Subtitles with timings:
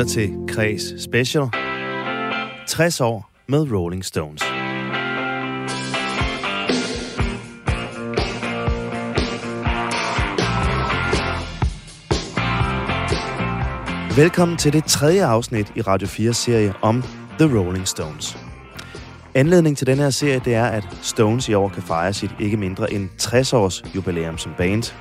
[0.00, 1.46] lytter til Kres Special.
[2.68, 4.42] 60 år med Rolling Stones.
[14.16, 17.02] Velkommen til det tredje afsnit i Radio 4 serie om
[17.38, 18.38] The Rolling Stones.
[19.34, 22.56] Anledning til denne her serie, det er, at Stones i år kan fejre sit ikke
[22.56, 24.94] mindre end 60 års jubilæum som band.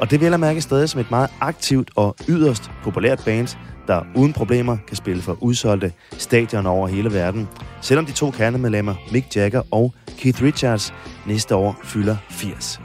[0.00, 3.48] Og det vil jeg mærke stadig som et meget aktivt og yderst populært band,
[3.88, 7.48] der uden problemer kan spille for udsolgte stadioner over hele verden,
[7.80, 10.94] selvom de to kernemedlemmer Mick Jagger og Keith Richards
[11.26, 12.80] næste år fylder 80.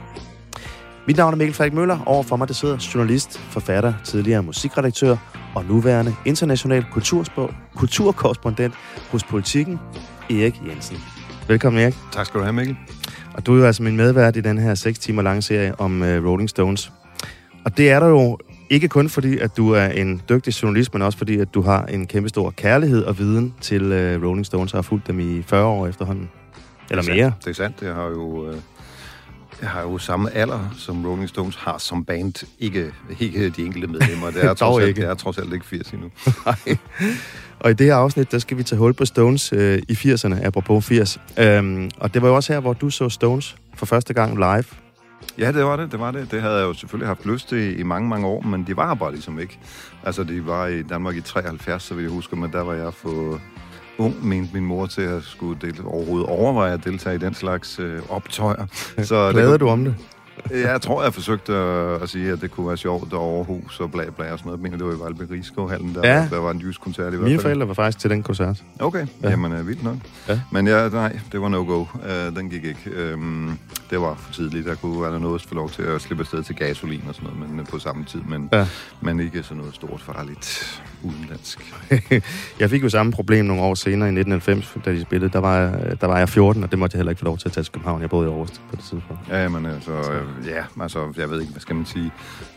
[1.06, 1.98] Mit navn er Mikkel Falk Møller.
[2.06, 5.16] Overfor mig der sidder journalist, forfatter, tidligere musikredaktør
[5.54, 6.84] og nuværende international
[7.74, 8.74] kulturkorrespondent
[9.10, 9.78] hos Politiken,
[10.30, 10.96] Erik Jensen.
[11.48, 11.94] Velkommen, Erik.
[12.12, 12.76] Tak skal du have, Mikkel.
[13.34, 16.02] Og du er jo altså min medvært i den her 6 timer lange serie om
[16.02, 16.92] uh, Rolling Stones.
[17.64, 18.38] Og det er der jo
[18.70, 21.84] ikke kun fordi, at du er en dygtig journalist, men også fordi, at du har
[21.84, 25.42] en kæmpe stor kærlighed og viden til uh, Rolling Stones og har fulgt dem i
[25.42, 26.30] 40 år efterhånden.
[26.90, 27.30] Eller det er mere.
[27.30, 27.44] Sandt.
[27.44, 27.82] Det er sandt.
[27.82, 28.50] Jeg har jo...
[28.50, 28.56] Øh
[29.60, 32.46] jeg har jo samme alder, som Rolling Stones har som band.
[32.58, 34.30] Ikke, ikke de enkelte medlemmer.
[34.34, 36.10] Det er, trods alt, det er trods alt ikke 80 endnu.
[36.46, 36.76] Nej.
[37.60, 40.46] Og i det her afsnit, der skal vi tage hul på Stones øh, i 80'erne,
[40.46, 41.20] apropos 80.
[41.38, 44.64] Øhm, og det var jo også her, hvor du så Stones for første gang live.
[45.40, 46.30] Ja, det var det, det var det.
[46.30, 48.94] Det havde jeg jo selvfølgelig haft lyst til i mange, mange år, men de var
[48.94, 49.58] bare ligesom ikke.
[50.04, 52.94] Altså, de var i Danmark i 73, så vil jeg huske, men der var jeg
[52.94, 53.40] for
[53.98, 57.78] ung, mente min mor til at skulle del- overhovedet overveje at deltage i den slags
[57.78, 58.66] øh, optøjer.
[59.02, 59.94] Så Glæder du om det?
[60.50, 63.80] Ja, jeg tror, jeg forsøgte at, at sige, at det kunne være sjovt at overhus
[63.80, 64.60] og bla bla og sådan noget.
[64.62, 66.28] Mener, det var i Valby Rigskovhallen, der, Ja.
[66.30, 67.42] der var en jysk koncert i hvert Mine fald.
[67.42, 68.62] forældre var faktisk til den koncert.
[68.80, 69.04] Okay, Ja.
[69.22, 69.30] ja.
[69.30, 69.96] jamen uh, vildt nok.
[70.28, 70.40] Ja.
[70.52, 71.80] Men ja, nej, det var no-go.
[71.94, 73.14] Uh, den gik ikke.
[73.14, 73.58] Um,
[73.90, 74.66] det var for tidligt.
[74.66, 77.50] Der kunne være noget få lov til at slippe afsted til gasolin og sådan noget,
[77.50, 78.20] men uh, på samme tid.
[78.28, 78.66] Men, Ja.
[79.00, 81.74] men ikke sådan noget stort farligt udenlandsk.
[82.60, 85.32] jeg fik jo samme problem nogle år senere i 1990, da de spillede.
[85.32, 87.38] Der var, jeg- der var jeg 14, og det måtte jeg heller ikke få lov
[87.38, 88.00] til at tage til København.
[88.00, 89.22] Jeg boede i Aarhus på det tidspunkt.
[89.30, 92.12] Ja, men altså, øh, ja, altså, jeg ved ikke, hvad skal man sige.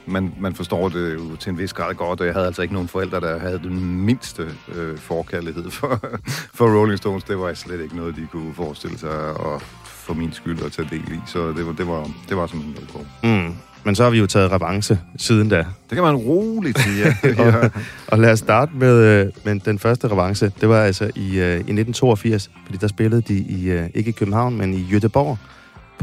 [0.06, 2.74] Man, man forstår det jo til en vis grad godt, og jeg havde altså ikke
[2.74, 4.44] nogen forældre, der havde den mindste
[4.76, 6.00] øh, forkærlighed for,
[6.58, 7.24] for Rolling Stones.
[7.24, 10.88] Det var slet ikke noget, de kunne forestille sig at for min skyld at tage
[10.92, 11.20] del i.
[11.26, 13.54] Så det var, det var, det var simpelthen no Mm.
[13.86, 15.58] Men så har vi jo taget revanche siden da.
[15.58, 17.30] Det kan man roligt sige, ja.
[17.44, 17.70] ja.
[18.08, 20.52] Og lad os starte med, øh, med den første revanche.
[20.62, 24.12] Det var altså i, øh, i 1982, fordi der spillede de i, øh, ikke i
[24.12, 25.38] København, men i Göteborg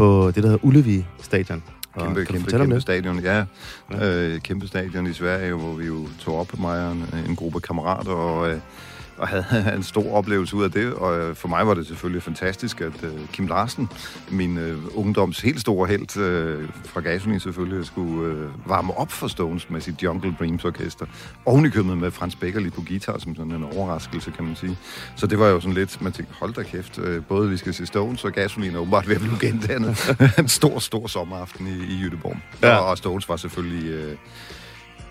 [0.00, 1.62] på det, der hedder Ullevi Stadion.
[1.92, 3.44] Og Kæmpe, kan kæmpe, kæmpe stadion, ja.
[3.90, 4.26] Ja.
[4.26, 7.60] Øh, kæmpe stadion i Sverige, hvor vi jo tog op mig og en, en gruppe
[7.60, 8.58] kammerater og, øh,
[9.20, 10.94] og havde en stor oplevelse ud af det.
[10.94, 13.88] Og øh, for mig var det selvfølgelig fantastisk, at øh, Kim Larsen,
[14.30, 19.28] min øh, ungdoms helt store held øh, fra Gasolin selvfølgelig, skulle øh, varme op for
[19.28, 21.06] Stones med sit Jungle Dreams Orkester.
[21.46, 24.78] Oven i købet med Frans Beckerli på guitar, som sådan en overraskelse, kan man sige.
[25.16, 27.74] Så det var jo sådan lidt, man tænkte, hold da kæft, øh, både vi skal
[27.74, 30.16] se Stones og Gasolin er åbenbart ved at blive gendannet.
[30.38, 32.36] en stor, stor sommeraften i, i Jødeborg.
[32.62, 32.76] Ja.
[32.76, 33.90] Og, og Stones var selvfølgelig...
[33.90, 34.16] Øh,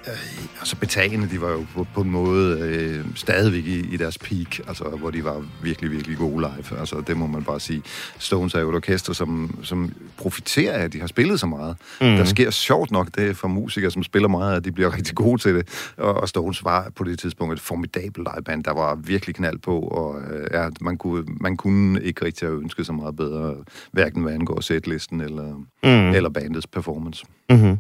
[0.07, 4.17] øh, altså betagende, de var jo på, på en måde øh, stadigvæk i, i deres
[4.17, 6.79] peak, altså hvor de var virkelig, virkelig gode live.
[6.79, 7.83] Altså det må man bare sige.
[8.19, 11.77] Stones er jo et orkester, som, som profiterer af, at de har spillet så meget.
[12.01, 12.07] Mm.
[12.07, 15.41] Der sker sjovt nok det for musikere, som spiller meget, at de bliver rigtig gode
[15.41, 15.91] til det.
[15.97, 19.79] Og, og Stones var på det tidspunkt et formidabelt liveband, der var virkelig knald på,
[19.79, 23.55] og øh, ja, man, kunne, man kunne ikke rigtig have ønsket så meget bedre,
[23.91, 26.15] hverken hvad angår setlisten eller, mm.
[26.15, 27.25] eller bandets performance.
[27.49, 27.77] Mm-hmm.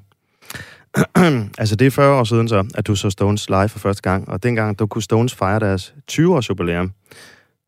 [1.61, 4.29] altså, det er 40 år siden så, at du så Stones live for første gang,
[4.29, 6.91] og dengang, der kunne Stones fejre deres 20-års jubilæum.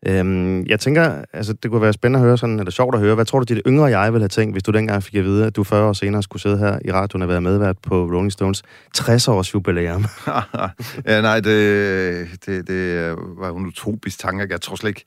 [0.07, 3.15] Øhm, jeg tænker, altså, det kunne være spændende at høre sådan, eller sjovt at høre.
[3.15, 5.45] Hvad tror du, dit yngre jeg ville have tænkt, hvis du dengang fik at vide,
[5.45, 8.31] at du 40 år senere skulle sidde her i radioen og være medvært på Rolling
[8.31, 8.63] Stones
[8.97, 10.05] 60-års jubilæum?
[11.07, 14.47] ja, nej, det, det, det var en utopisk tanke.
[14.49, 15.05] Jeg tror slet ikke,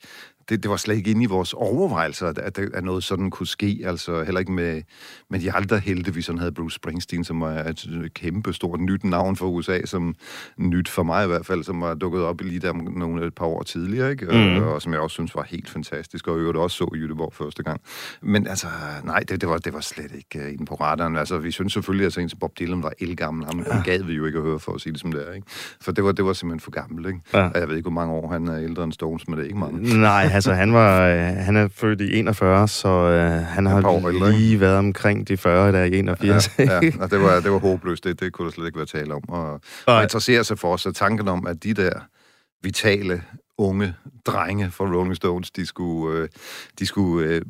[0.49, 3.47] det, det var slet ikke inde i vores overvejelser, at, at, at noget sådan kunne
[3.47, 3.81] ske.
[3.85, 4.81] Altså heller ikke med,
[5.29, 9.03] med de andre helte, vi sådan havde Bruce Springsteen, som var et kæmpe stort nyt
[9.03, 10.15] navn for USA, som
[10.57, 13.45] nyt for mig i hvert fald, som var dukket op lige der nogle et par
[13.45, 14.25] år tidligere, ikke?
[14.25, 14.35] Mhm.
[14.35, 14.63] Mm.
[14.63, 16.99] Og, og som jeg også synes var helt fantastisk, og i øvrigt også så i
[16.99, 17.81] Jødeborg første gang.
[18.21, 18.67] Men altså,
[19.03, 21.17] nej, det, det, var, det var slet ikke uh, inde på radaren.
[21.17, 23.45] Altså, vi synes selvfølgelig, at en som Bob Dylan var elgammel.
[23.45, 23.81] Ham ja.
[23.81, 25.47] gad vi jo ikke at høre for at sige det som det er, ikke?
[25.81, 27.19] For det var, det var simpelthen for gammel, ikke?
[27.33, 27.47] Ja.
[27.47, 29.47] Og jeg ved ikke, hvor mange år han er ældre end Stones, men det er
[29.47, 29.99] ikke mange.
[30.01, 33.99] Nej, altså han var, øh, han er født i 41, så øh, han par år
[33.99, 34.39] har ældre, ikke?
[34.39, 36.51] lige været omkring de 40, der er i 81.
[36.59, 36.91] Ja, ja.
[36.99, 38.03] Og det var, det var håbløst.
[38.03, 39.29] Det, det kunne der slet ikke være tale om.
[39.29, 40.85] Og, og interessere sig for.
[40.85, 41.91] Og tanken om, at de der
[42.63, 43.21] vitale
[43.57, 43.93] unge
[44.25, 46.29] drenge fra Rolling Stones, de skulle, øh,
[46.79, 47.41] de skulle øh,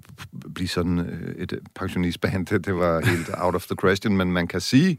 [0.55, 2.45] blive sådan øh, et pensionistband.
[2.49, 4.97] Det, det var helt out of the question, men man kan sige,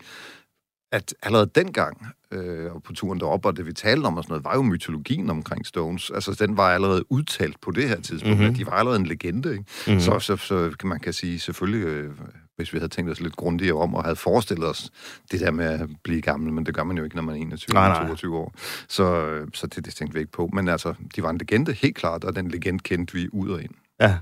[0.96, 4.32] at allerede dengang, øh, og på turen derop, og det vi talte om og sådan
[4.32, 6.10] noget, var jo mytologien omkring Stones.
[6.10, 8.52] Altså, den var allerede udtalt på det her tidspunkt, mm-hmm.
[8.52, 9.64] at de var allerede en legende, ikke?
[9.87, 10.00] Mm-hmm.
[10.00, 12.10] Så, så, så kan man kan sige, selvfølgelig, øh,
[12.56, 14.90] hvis vi havde tænkt os lidt grundigere om, og havde forestillet os
[15.31, 17.40] det der med at blive gammel, men det gør man jo ikke, når man er
[17.40, 18.06] 21 nej, nej.
[18.06, 18.52] 22 år.
[18.88, 20.50] Så, så det, det tænkte vi ikke på.
[20.52, 23.62] Men altså, de var en legende, helt klart, og den legende kendte vi ud og
[23.62, 23.75] ind.
[24.00, 24.19] Ja,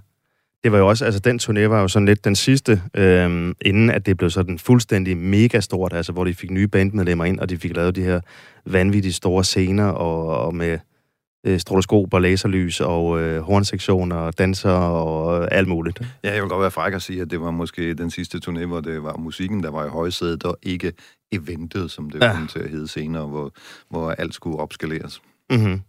[0.65, 3.91] det var jo også, altså den turné var jo sådan lidt den sidste, øhm, inden
[3.91, 7.49] at det blev sådan fuldstændig mega stort, altså hvor de fik nye bandmedlemmer ind, og
[7.49, 8.21] de fik lavet de her
[8.67, 10.79] vanvittige store scener, og, og med
[11.47, 16.03] øh, stroboskop og laserlys og øh, hornsektioner og danser og øh, alt muligt.
[16.25, 18.67] Ja, jeg vil godt være fræk at sige, at det var måske den sidste turné,
[18.67, 20.93] hvor det var musikken, der var i højsædet, og ikke
[21.33, 22.33] eventet, som det ja.
[22.33, 23.53] kom til at hedde senere, hvor,
[23.91, 25.23] hvor alt skulle opskaleres.
[25.51, 25.81] Mm-hmm.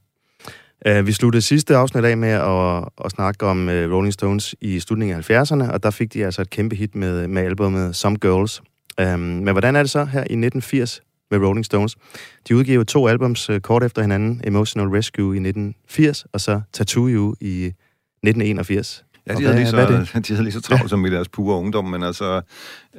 [0.90, 4.80] Uh, vi sluttede sidste afsnit af med at, at snakke om uh, Rolling Stones i
[4.80, 8.18] slutningen af 70'erne, og der fik de altså et kæmpe hit med, med albumet Some
[8.18, 8.62] Girls.
[9.02, 11.02] Um, men hvordan er det så her i 1980
[11.32, 11.96] med Rolling Stones?
[12.48, 17.08] De udgiver to albums uh, kort efter hinanden, Emotional Rescue i 1980, og så Tattoo
[17.10, 19.06] You i 1981.
[19.28, 19.78] Ja, de, havde lige så,
[20.28, 22.42] de havde lige så travlt som i deres pure ungdom, men altså,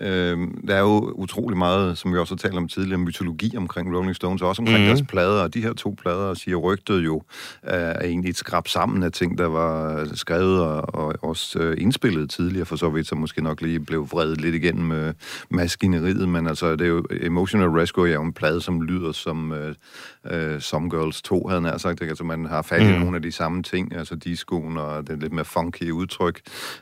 [0.00, 0.38] øh,
[0.69, 4.16] der er jo utrolig meget, som vi også har talt om tidligere, mytologi omkring Rolling
[4.16, 4.96] Stones, og også omkring mm-hmm.
[4.96, 7.22] deres plader, og de her to plader, siger rygtet jo,
[7.62, 12.31] er egentlig et skrab sammen af ting, der var skrevet og, og også øh, indspillet
[12.31, 15.14] tidligere, for så vidt, så måske nok lige blev vredet lidt igennem med
[15.50, 19.52] maskineriet, men altså, det er jo, Emotional Rescue er jo en plade, som lyder som
[19.52, 19.75] øh,
[20.31, 22.10] øh, Some Girls 2, havde han sagt, ikke?
[22.10, 23.00] altså man har fat i mm.
[23.00, 26.40] nogle af de samme ting, altså discoen og det lidt mere funky udtryk,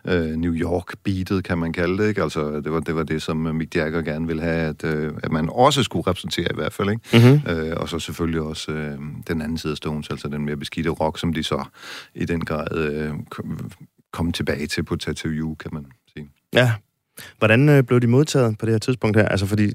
[0.09, 2.23] øh, New York-beatet, kan man kalde det, ikke?
[2.23, 5.33] Altså, det var, det var det, som Mick Jagger gerne ville have, at, øh, at
[5.33, 7.19] man også skulle repræsentere i hvert fald, ikke?
[7.29, 7.51] Mm-hmm.
[7.51, 8.99] Øh, og så selvfølgelig også øh,
[9.29, 11.65] den anden side af Stones, altså den mere beskidte rock, som de så
[12.15, 13.13] i den grad øh,
[14.13, 16.29] kom tilbage til på Tattoo You, kan man sige.
[16.53, 16.73] Ja.
[17.39, 19.29] Hvordan øh, blev de modtaget på det her tidspunkt her?
[19.29, 19.75] Altså, fordi Øh,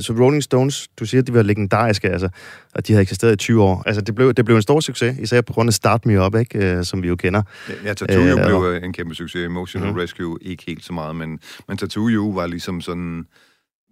[0.00, 2.28] så Rolling Stones, du siger, at de var legendariske, altså,
[2.74, 3.82] og de havde eksisteret i 20 år.
[3.86, 6.34] Altså, det blev, det blev en stor succes, især på grund af Start Me Up,
[6.34, 7.42] ikke, øh, som vi jo kender.
[7.84, 8.84] Ja, Tattoo You øh, blev og...
[8.84, 9.46] en kæmpe succes.
[9.46, 9.96] Emotional mm.
[9.98, 11.38] Rescue ikke helt så meget, men,
[11.68, 13.26] men Tattoo You var ligesom sådan,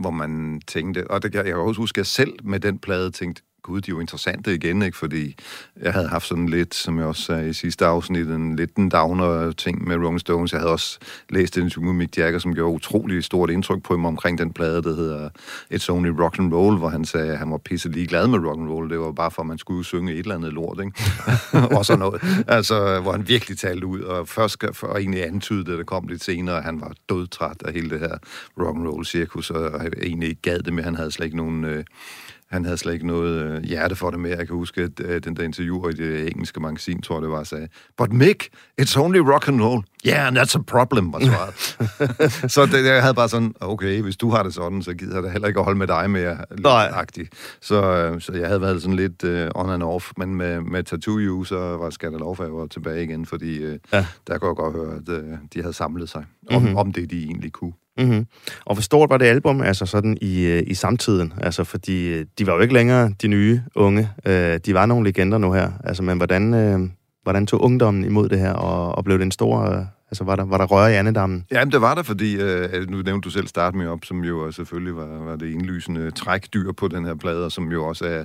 [0.01, 3.11] hvor man tænkte, og det, jeg kan også huske, at jeg selv med den plade
[3.11, 4.97] tænkte, gud, de er jo interessante igen, ikke?
[4.97, 5.37] Fordi
[5.83, 8.89] jeg havde haft sådan lidt, som jeg også sagde i sidste afsnit, en lidt en
[8.89, 10.53] downer ting med Rolling Stones.
[10.53, 10.99] Jeg havde også
[11.31, 14.53] læst en interview med Mick Jagger, som gjorde utrolig stort indtryk på mig omkring den
[14.53, 15.29] plade, der hedder
[15.75, 18.59] It's Only Rock and Roll, hvor han sagde, at han var pisse glad med rock
[18.59, 18.91] and roll.
[18.91, 20.93] Det var bare for, at man skulle synge et eller andet lort, ikke?
[21.77, 22.45] og sådan noget.
[22.49, 26.25] Altså, hvor han virkelig talte ud, og først for egentlig antydede det, der kom lidt
[26.25, 28.17] senere, at han var dødtræt af hele det her
[28.61, 31.65] rock and roll cirkus, og egentlig ikke gad det med, han havde slet ikke nogen...
[31.65, 31.85] Øh,
[32.51, 34.37] han havde slet ikke noget øh, hjerte for det mere.
[34.39, 37.31] Jeg kan huske, at øh, den der interview i det engelske magasin, tror jeg det
[37.31, 38.49] var, sagde, But Mick,
[38.81, 39.85] it's only rock and roll.
[40.07, 41.55] Yeah, and that's a problem, var svaret.
[42.55, 45.23] så det, jeg havde bare sådan, okay, hvis du har det sådan, så gider jeg
[45.23, 46.37] da heller ikke at holde med dig mere.
[46.93, 47.33] Agtigt.
[47.61, 50.83] Så, øh, så jeg havde været sådan lidt uh, on and off, men med, med
[50.83, 54.07] Tattoo You, så var Skatter Lov, jeg var tilbage igen, fordi uh, ja.
[54.27, 56.77] der kunne jeg godt høre, at uh, de havde samlet sig om, mm-hmm.
[56.77, 57.73] om det, de egentlig kunne.
[57.99, 58.27] Mm-hmm.
[58.65, 61.33] Og hvor stort var det album, altså sådan i, øh, i samtiden?
[61.41, 64.09] Altså, fordi øh, de var jo ikke længere de nye unge.
[64.27, 65.71] Øh, de var nogle legender nu her.
[65.85, 66.81] Altså, men hvordan, øh,
[67.23, 70.45] hvordan tog ungdommen imod det her, og, og blev det en stor Altså, var der,
[70.45, 71.45] var der røre i andedammen?
[71.51, 74.53] Ja, det var der, fordi, øh, nu nævnte du selv Start Me Up, som jo
[74.53, 78.25] selvfølgelig var, var det indlysende trækdyr på den her plade, og som jo også er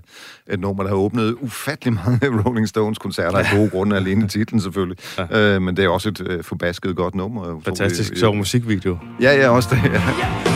[0.54, 4.98] et nummer, der har åbnet ufattelig mange Rolling Stones-koncerter af gode grunde, alene titlen selvfølgelig.
[5.18, 5.56] Ja.
[5.56, 7.62] Øh, men det er også et øh, forbasket godt nummer.
[7.66, 8.98] Fantastisk sjov musikvideo.
[9.22, 9.92] Ja, ja, også det.
[9.94, 10.53] Ja.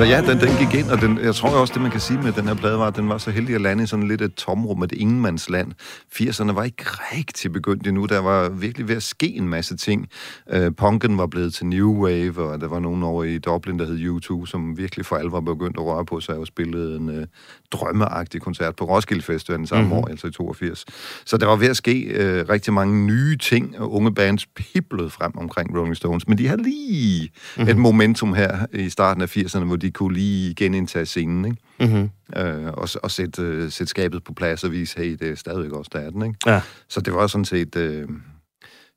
[0.00, 2.18] Så ja, den, den gik ind, og den, jeg tror også, det man kan sige
[2.22, 4.22] med den her plade var, at den var så heldig at lande i sådan lidt
[4.22, 5.72] et tomrum, et ingenmandsland.
[6.14, 8.06] 80'erne var ikke rigtig begyndt endnu.
[8.06, 10.08] Der var virkelig ved at ske en masse ting.
[10.56, 13.86] Uh, punken var blevet til New Wave, og der var nogen over i Dublin, der
[13.86, 17.24] hed U2, som virkelig for alvor begyndt at røre på sig og spillede en uh,
[17.72, 19.98] drømmeagtig koncert på Roskilde Festival samme mm-hmm.
[19.98, 20.84] år, altså i 82.
[21.26, 25.10] Så der var ved at ske uh, rigtig mange nye ting, og unge bands piblede
[25.10, 27.70] frem omkring Rolling Stones, men de har lige mm-hmm.
[27.70, 31.56] et momentum her i starten af 80'erne, hvor de kunne lige genindtage scenen, ikke?
[31.80, 32.10] Mm-hmm.
[32.42, 35.72] Øh, og, og sætte, øh, sætte skabet på plads og vise, hey, det er stadigvæk
[35.72, 36.36] også der er den, ikke?
[36.46, 36.60] Ja.
[36.88, 37.76] Så det var sådan set...
[37.76, 38.08] Øh,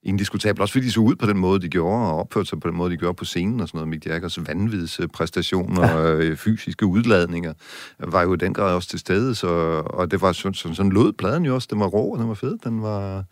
[0.03, 0.61] indiskutabelt.
[0.61, 2.77] Også fordi de så ud på den måde, de gjorde, og opførte sig på den
[2.77, 3.89] måde, de gjorde på scenen og sådan noget.
[3.89, 5.95] Mick Jaggers vanvidspræstationer ja.
[5.95, 7.53] og øh, fysiske udladninger
[7.99, 9.47] var jo i den grad også til stede, så,
[9.85, 11.67] og det var sådan, sådan, sådan lød pladen jo også.
[11.71, 12.57] Den var rå, og den var fed.
[12.63, 13.23] Den var...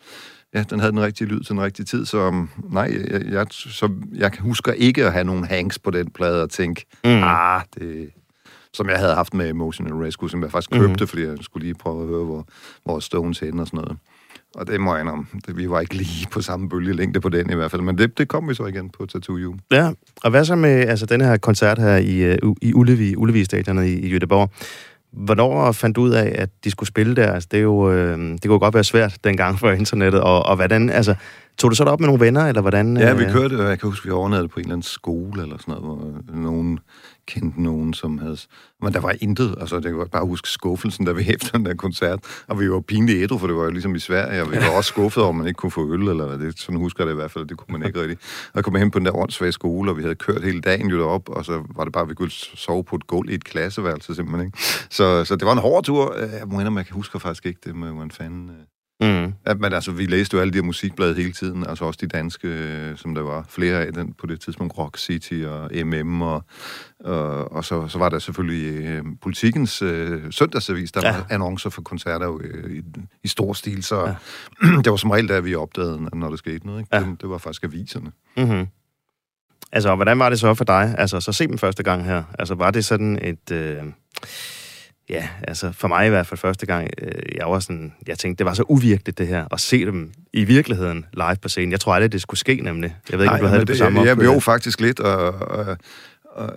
[0.53, 3.45] Ja, den havde den rigtige lyd til den rigtige tid, så um, nej, jeg, jeg,
[3.49, 7.09] så, jeg husker ikke at have nogen hanks på den plade og tænke, mm.
[7.23, 8.09] ah, det,
[8.73, 11.07] som jeg havde haft med Emotional Rescue, som jeg faktisk købte, mm.
[11.07, 12.47] fordi jeg skulle lige prøve at høre, hvor,
[12.83, 13.97] hvor Stones ender og sådan noget.
[14.55, 15.27] Og det må jeg om.
[15.47, 18.27] Vi var ikke lige på samme bølgelængde på den i hvert fald, men det, det
[18.27, 19.55] kom vi så igen på Tattoo You.
[19.71, 19.91] Ja,
[20.23, 23.85] og hvad så med altså, den her koncert her i, uh, i Ullevi, Ullevi Stadionet
[23.85, 24.49] i, i Göteborg?
[25.13, 27.31] Hvornår fandt du ud af, at de skulle spille der?
[27.33, 30.55] Altså, det, er jo, øh, det kunne godt være svært dengang for internettet, og, og
[30.55, 31.15] hvordan, altså,
[31.57, 32.97] tog du så op med nogle venner, eller hvordan?
[32.97, 33.31] Ja, vi øh?
[33.31, 36.35] kørte, jeg kan huske, vi overnattede på en eller anden skole, eller sådan noget, hvor
[36.39, 36.79] nogen
[37.27, 38.37] kendte nogen, som havde...
[38.81, 39.55] Men der var intet.
[39.59, 42.19] Altså, det var bare huske skuffelsen, der vi efter den der koncert.
[42.47, 44.77] Og vi var pinligt ædru, for det var jo ligesom i Sverige, og vi var
[44.77, 46.59] også skuffet over, at man ikke kunne få øl, eller hvad det.
[46.59, 48.17] Sådan husker jeg det i hvert fald, det kunne man ikke rigtig.
[48.53, 50.99] Og kom hen på den der åndssvage skole, og vi havde kørt hele dagen jo
[50.99, 53.43] derop, og så var det bare, at vi kunne sove på et gulv i et
[53.43, 54.45] klasseværelse, simpelthen.
[54.45, 54.57] Ikke?
[54.89, 56.15] Så, så det var en hård tur.
[56.17, 58.49] Øh, jeg må indrømme, jeg husker faktisk ikke det med, hvordan fanden...
[58.49, 58.70] Øh,
[59.01, 59.33] Mm.
[59.47, 62.07] Ja, men altså, vi læste jo alle de her musikblade hele tiden, altså også de
[62.07, 66.21] danske, øh, som der var flere af den på det tidspunkt, Rock City og MM,
[66.21, 66.43] og,
[66.99, 71.11] og, og så, så var der selvfølgelig øh, politikens øh, søndagsavis, der ja.
[71.11, 72.81] var annoncer for koncerter jo, øh, i,
[73.23, 74.15] i stor stil, så ja.
[74.83, 76.79] det var som regel der, vi opdagede, når der skete noget.
[76.79, 76.95] Ikke?
[76.95, 76.99] Ja.
[76.99, 78.11] Det, det var faktisk aviserne.
[78.37, 78.67] Mm-hmm.
[79.71, 80.95] Altså, hvordan var det så for dig?
[80.97, 82.23] Altså, så se dem første gang her.
[82.39, 83.51] Altså, var det sådan et...
[83.51, 83.83] Øh
[85.11, 88.39] ja, altså for mig i hvert fald første gang, øh, jeg var sådan, jeg tænkte,
[88.39, 91.71] det var så uvirkeligt det her, at se dem i virkeligheden live på scenen.
[91.71, 92.95] Jeg tror aldrig, det skulle ske nemlig.
[93.11, 94.09] Jeg ved ikke, Nej, om du havde det, det på samme måde.
[94.09, 95.77] Ja, jo, faktisk lidt, og, og,
[96.31, 96.53] og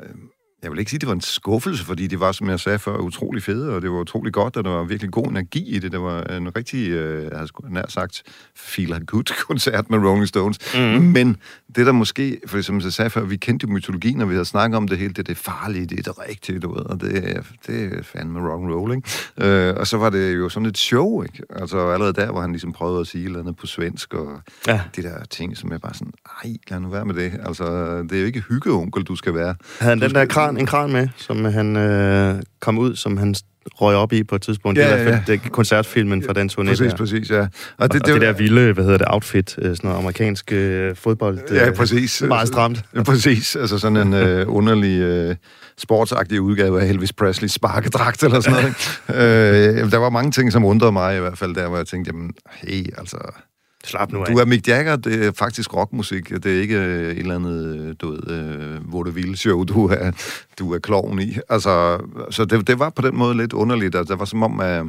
[0.65, 2.79] jeg vil ikke sige, at det var en skuffelse, fordi det var, som jeg sagde
[2.79, 5.79] før, utrolig fede, og det var utrolig godt, og der var virkelig god energi i
[5.79, 5.93] det.
[5.93, 8.23] Det var en rigtig, øh, jeg har nær sagt,
[8.57, 10.59] feel good koncert med Rolling Stones.
[10.75, 10.81] Mm.
[10.81, 11.37] Men
[11.77, 14.45] det der måske, for som jeg sagde før, vi kendte jo mytologien, og vi havde
[14.45, 17.01] snakket om det hele, det, det er farlige, det er det rigtige, du ved, og
[17.01, 19.69] det, det er fandme rock and roll, ikke?
[19.69, 21.43] Øh, og så var det jo sådan et show, ikke?
[21.51, 24.81] Altså allerede der, hvor han ligesom prøvede at sige noget på svensk, og ja.
[24.97, 26.13] de der ting, som jeg bare sådan,
[26.45, 27.33] ej, lad nu være med det.
[27.47, 27.65] Altså,
[28.03, 29.55] det er jo ikke hyggeonkel, du skal være.
[29.81, 33.17] Havde han den der kran kran, en kran med, som han øh, kom ud, som
[33.17, 33.35] han
[33.67, 34.79] røg op i på et tidspunkt.
[34.79, 35.49] Ja, det er i hvert fald ja.
[35.49, 36.97] koncertfilmen fra den turné Præcis, der.
[36.97, 37.41] præcis, ja.
[37.41, 39.99] Og, og, det, og det, det der vilde, hvad hedder det, outfit, øh, sådan noget
[39.99, 41.39] amerikansk øh, fodbold.
[41.51, 42.23] Ja, øh, præcis.
[42.23, 42.85] Meget stramt.
[42.95, 43.57] Ja, præcis.
[43.57, 45.37] Altså sådan en øh, underlig øh,
[45.79, 48.75] sportsagtig udgave af Elvis Presley sparkedragt eller sådan
[49.09, 49.83] noget.
[49.85, 52.09] øh, der var mange ting, som undrede mig i hvert fald der, hvor jeg tænkte,
[52.09, 52.31] jamen,
[52.63, 53.17] hey, altså
[53.85, 54.27] Slap nu af.
[54.27, 56.31] Du er Mick Jagger, det er faktisk rockmusik.
[56.31, 59.65] Det er ikke øh, et eller andet, øh, du ved, øh, hvor det vilde show,
[59.65, 60.11] du er,
[60.59, 61.37] du er kloven i.
[61.49, 61.99] Altså,
[62.31, 63.95] så det, det var på den måde lidt underligt.
[63.95, 64.85] Altså, det var som om, at,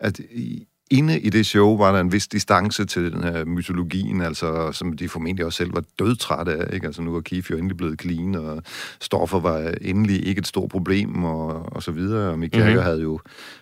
[0.00, 0.20] at
[0.90, 4.92] inde i det show var der en vis distance til den her mytologien, altså, som
[4.92, 6.74] de formentlig også selv var dødtrætte af.
[6.74, 6.86] Ikke?
[6.86, 8.62] Altså, nu var Keith jo endelig blevet clean, og
[9.00, 12.30] stoffer var endelig ikke et stort problem, og, og så videre.
[12.30, 12.84] Og Mick Jagger mm-hmm.
[12.84, 13.20] havde jo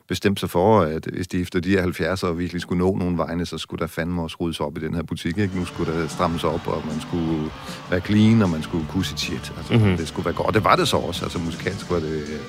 [0.08, 3.58] bestemt sig for, at hvis de efter de 70'ere virkelig skulle nå nogle vegne, så
[3.58, 5.38] skulle der fandme også ryddes op i den her butik.
[5.38, 5.58] Ikke?
[5.58, 7.50] Nu skulle der strammes op, og man skulle
[7.90, 9.52] være clean, og man skulle kunne sit shit.
[9.56, 9.96] Altså, mm-hmm.
[9.96, 10.46] Det skulle være godt.
[10.46, 11.24] Og det var det så også.
[11.24, 12.40] Altså, musikalsk var det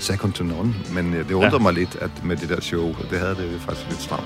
[0.00, 0.74] second to none.
[0.94, 1.58] Men det undrer ja.
[1.58, 4.24] mig lidt, at med det der show, det havde det faktisk lidt stramt.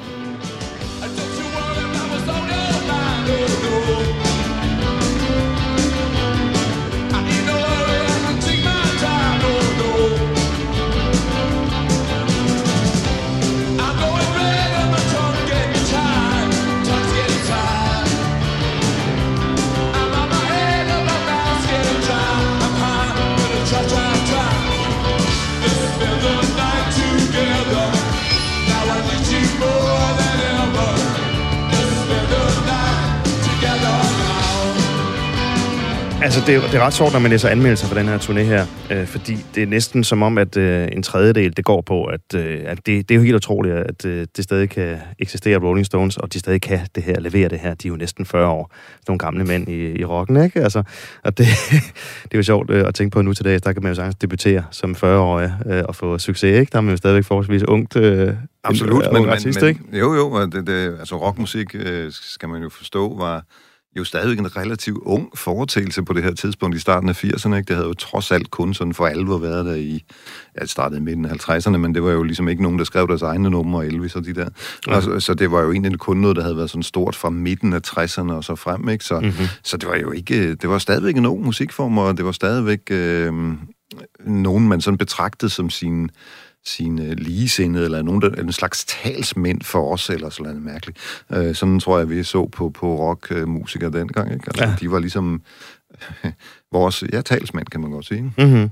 [36.34, 38.38] Altså, det er, det er ret sjovt, når man læser anmeldelser for den her turné
[38.38, 42.04] her, øh, fordi det er næsten som om, at øh, en tredjedel, det går på,
[42.04, 45.58] at, øh, at det, det er jo helt utroligt, at øh, det stadig kan eksistere
[45.58, 47.74] Rolling Stones, og de stadig kan det her, levere det her.
[47.74, 48.74] De er jo næsten 40 år,
[49.08, 50.62] nogle gamle mænd i, i rocken, ikke?
[50.62, 50.82] Altså,
[51.24, 51.46] og det,
[52.24, 53.94] det er jo sjovt øh, at tænke på nu til dag, der kan man jo
[53.94, 56.70] sagtens debutere som 40-årig øh, og få succes, ikke?
[56.72, 57.96] Der er man jo stadigvæk forholdsvis ungt.
[57.96, 59.80] Øh, Absolut, men, artist, men, ikke?
[59.92, 63.44] jo jo, det, det, altså rockmusik, øh, skal man jo forstå, var
[63.96, 67.54] jo stadig en relativt ung foretagelse på det her tidspunkt i starten af 80'erne.
[67.54, 67.68] Ikke?
[67.68, 70.04] Det havde jo trods alt kun sådan for alvor været der i,
[70.56, 72.84] ja, det startede i midten af 50'erne, men det var jo ligesom ikke nogen, der
[72.84, 74.48] skrev deres egne numre, Elvis og de der.
[74.86, 74.96] Ja.
[74.96, 77.30] Og, så, så det var jo egentlig kun noget, der havde været sådan stort fra
[77.30, 79.04] midten af 60'erne og så frem, ikke?
[79.04, 79.46] Så, mm-hmm.
[79.62, 82.80] så det var jo ikke, det var stadigvæk en ung musikform, og det var stadigvæk
[82.90, 83.32] øh,
[84.26, 86.10] nogen, man sådan betragtede som sin
[86.66, 90.98] sine ligesindede, eller nogen, der, en slags talsmænd for os, eller sådan noget mærkeligt.
[91.32, 94.32] Øh, sådan tror jeg, vi så på, på rockmusikere dengang.
[94.32, 94.44] Ikke?
[94.46, 94.74] Altså, ja.
[94.80, 95.42] De var ligesom
[96.72, 98.22] vores ja, talsmænd, kan man godt sige.
[98.22, 98.70] Mm-hmm.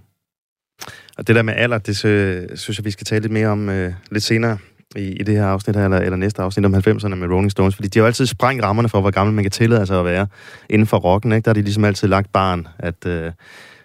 [1.18, 3.92] Og det der med alder, det synes jeg, vi skal tale lidt mere om øh,
[4.10, 4.58] lidt senere
[4.96, 7.74] i, i det her afsnit her, eller, eller næste afsnit om 90'erne med Rolling Stones,
[7.74, 10.04] fordi de har jo altid sprængt rammerne for, hvor gammel man kan tillade sig at
[10.04, 10.26] være
[10.70, 11.44] inden for rocken, ikke?
[11.44, 13.32] Der har de ligesom altid lagt barn, at øh,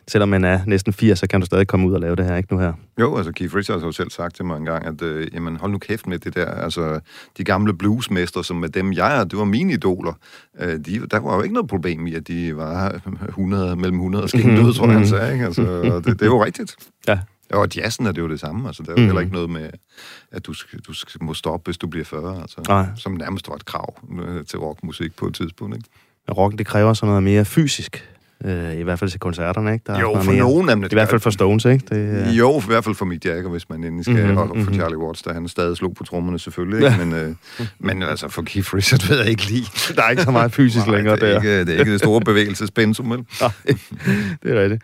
[0.08, 2.36] selvom man er næsten 80, så kan du stadig komme ud og lave det her,
[2.36, 2.74] ikke nu her?
[3.00, 5.58] Jo, altså Keith Richards har jo selv sagt til mig en gang, at øh, jamen,
[5.58, 7.00] hold nu kæft med det der, altså
[7.38, 10.14] de gamle bluesmestre, som med dem jeg er, det var mine idoler,
[10.60, 14.24] øh, de, der var jo ikke noget problem i, at de var 100, mellem 100
[14.24, 15.10] og skændt ud, tror jeg, han mhm.
[15.10, 15.46] sagde, ikke?
[15.46, 15.62] Altså,
[15.96, 16.76] det, det er jo rigtigt.
[17.08, 17.20] Ja.
[17.54, 18.68] Og jazzen er det jo det samme.
[18.68, 19.06] Altså, der er jo mm.
[19.06, 19.70] heller ikke noget med,
[20.32, 20.54] at du,
[20.88, 22.42] du skal, må stoppe, hvis du bliver 40.
[22.42, 22.86] Altså, Nej.
[22.96, 25.76] Som nærmest var et krav øh, til rockmusik på et tidspunkt.
[25.76, 25.90] Ikke?
[26.38, 28.17] Rocken, det kræver sådan noget mere fysisk.
[28.46, 29.84] Øh, I hvert fald til koncerterne, ikke?
[29.88, 30.84] Der jo, for mere, nogen af dem.
[30.84, 31.86] I hvert fald for Stones, ikke?
[31.90, 32.38] Det, øh...
[32.38, 34.16] Jo, for i hvert fald for Mick Jagger, hvis man endelig skal.
[34.16, 34.74] Mm-hmm, og for mm-hmm.
[34.74, 36.88] Charlie Watts, der han stadig slog på trommerne selvfølgelig.
[36.88, 37.06] Ikke?
[37.06, 37.36] Men, øh,
[37.88, 39.66] men altså, for Keith Richards ved jeg ikke lige.
[39.96, 41.36] Der er ikke så meget fysisk længere det er der.
[41.36, 43.18] Ikke, det er ikke det store bevægelsespensum, vel?
[43.42, 43.52] Nej,
[44.44, 44.84] det er rigtigt.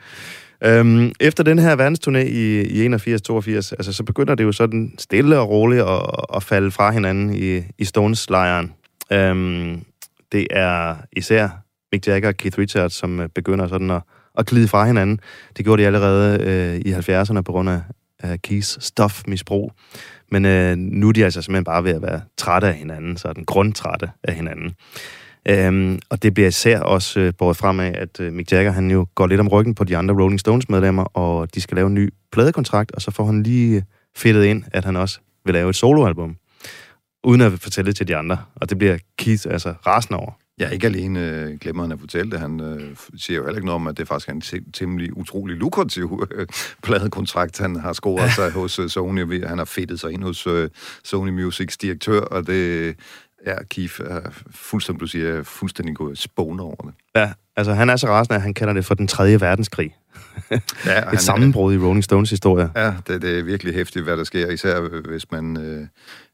[0.66, 2.92] Øhm, efter den her verdensturné i, i 81-82,
[3.56, 6.02] altså, så begynder det jo sådan stille og roligt at,
[6.36, 8.74] at falde fra hinanden i, i Stones-lejren.
[9.12, 9.82] Øhm,
[10.32, 11.63] det er især
[11.94, 14.02] Mick Jagger og Keith Richards, som øh, begynder sådan at,
[14.38, 15.20] at glide fra hinanden.
[15.58, 17.82] Det gjorde de allerede øh, i 70'erne på grund af,
[18.20, 19.72] af Keiths stofmisbrug.
[20.32, 23.44] Men øh, nu er de altså simpelthen bare ved at være trætte af hinanden, sådan
[23.46, 24.76] grundtrætte af hinanden.
[25.50, 28.92] Øhm, og det bliver især også øh, båret frem af, at øh, Mick Jagger han
[28.92, 31.94] jo går lidt om ryggen på de andre Rolling Stones-medlemmer, og de skal lave en
[31.94, 33.82] ny pladekontrakt, og så får han lige øh,
[34.16, 36.36] fedtet ind, at han også vil lave et soloalbum,
[37.24, 38.38] uden at fortælle det til de andre.
[38.56, 40.32] Og det bliver Keith altså rasende over.
[40.60, 42.40] Ja, ikke alene øh, glemmer han at fortælle det.
[42.40, 45.56] Han øh, siger jo heller ikke noget om, at det faktisk er en temmelig utrolig
[45.56, 46.48] lukrativ øh,
[46.84, 49.46] pladekontrakt, han har scoret sig hos øh, Sony.
[49.48, 50.70] Han har fedtet sig ind hos øh,
[51.04, 52.96] Sony Musics direktør, og det
[53.46, 56.94] Ja, Keith er fuldstændig, du siger, fuldstændig gået spåne over det.
[57.16, 59.96] Ja, altså han er så rasende, at han kalder det for den tredje verdenskrig.
[60.86, 62.70] Ja, Et sammenbrud i Rolling Stones historie.
[62.76, 64.80] Ja, det, det er virkelig hæftigt, hvad der sker, især
[65.10, 65.88] hvis man øh,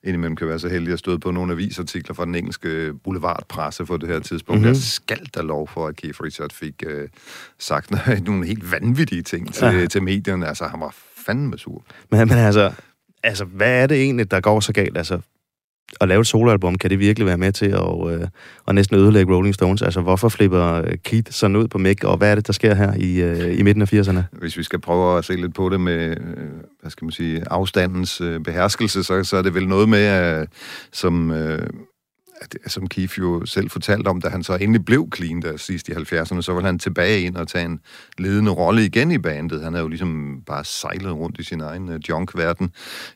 [0.03, 3.97] indimellem kan være så heldig at støde på nogle avisartikler fra den engelske boulevardpresse på
[3.97, 4.61] det her tidspunkt.
[4.61, 4.73] Mm-hmm.
[4.73, 7.07] Der skal der lov for, at Keith Richards fik øh,
[7.59, 7.91] sagt
[8.25, 9.85] nogle helt vanvittige ting til, ja.
[9.85, 10.47] til medierne.
[10.47, 10.95] Altså, han var
[11.25, 11.83] fandme sur.
[12.11, 12.71] Men, men altså,
[13.23, 14.97] altså, hvad er det egentlig, der går så galt?
[14.97, 15.19] Altså,
[16.01, 18.27] at lave et soloalbum, kan det virkelig være med til at, øh,
[18.67, 19.81] at næsten ødelægge Rolling Stones?
[19.81, 22.75] Altså, hvorfor flipper øh, Keith sådan ud på Mick, og hvad er det, der sker
[22.75, 24.21] her i, øh, i midten af 80'erne?
[24.31, 26.17] Hvis vi skal prøve at se lidt på det med, øh,
[26.81, 30.47] hvad skal man sige, afstandens øh, beherskelse, så, så er det vel noget med, øh,
[30.91, 31.31] som...
[31.31, 31.67] Øh,
[32.67, 35.91] som Keith jo selv fortalte om, da han så endelig blev clean der sidst i
[35.91, 37.79] 70'erne, så var han tilbage ind og tage en
[38.17, 39.63] ledende rolle igen i bandet.
[39.63, 42.71] Han havde jo ligesom bare sejlet rundt i sin egen uh, junk-verden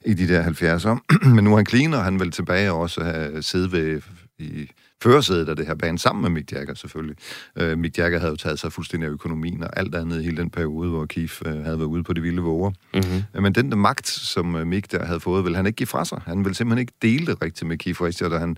[0.06, 1.30] i de der 70'er.
[1.36, 4.02] Men nu er han clean, og han vil tilbage og også have siddet ved
[4.40, 4.70] i
[5.04, 7.16] førersædet af det her band, sammen med Mick Jagger selvfølgelig.
[7.62, 10.38] Uh, Mick Jagger havde jo taget sig fuldstændig af økonomien og alt andet i hele
[10.38, 12.72] den periode, hvor Keith uh, havde været ude på de vilde våger.
[12.94, 13.24] Mm-hmm.
[13.36, 15.88] Uh, men den der magt, som uh, Mick der havde fået, vil han ikke give
[15.88, 16.22] fra sig.
[16.26, 18.58] Han vil simpelthen ikke dele det rigtigt med Keith Richards, og han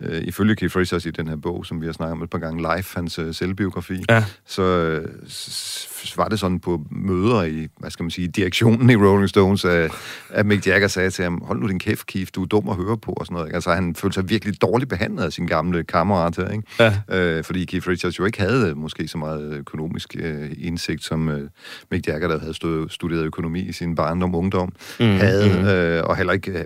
[0.00, 2.38] øh, ifølge Keith Richards i den her bog, som vi har snakket om et par
[2.38, 4.24] gange live, hans øh, selvbiografi, ja.
[4.46, 5.08] så øh,
[6.16, 9.90] var det sådan på møder i, hvad skal man sige, direktionen i Rolling Stones, at,
[10.30, 12.76] at Mick Jagger sagde til ham, hold nu din kæft, Keith, du er dum at
[12.76, 13.46] høre på, og sådan noget.
[13.46, 13.54] Ikke?
[13.54, 16.62] Altså, han følte sig virkelig dårligt behandlet af sin gamle kammerat her, ikke?
[17.08, 17.18] Ja.
[17.18, 21.48] Øh, fordi Keith Richards jo ikke havde måske så meget økonomisk øh, indsigt, som øh,
[21.90, 25.68] Mick Jagger, der havde stået, studeret økonomi i sin barndom og ungdom, mm, havde, mm.
[25.68, 26.64] Øh, og heller ikke, øh,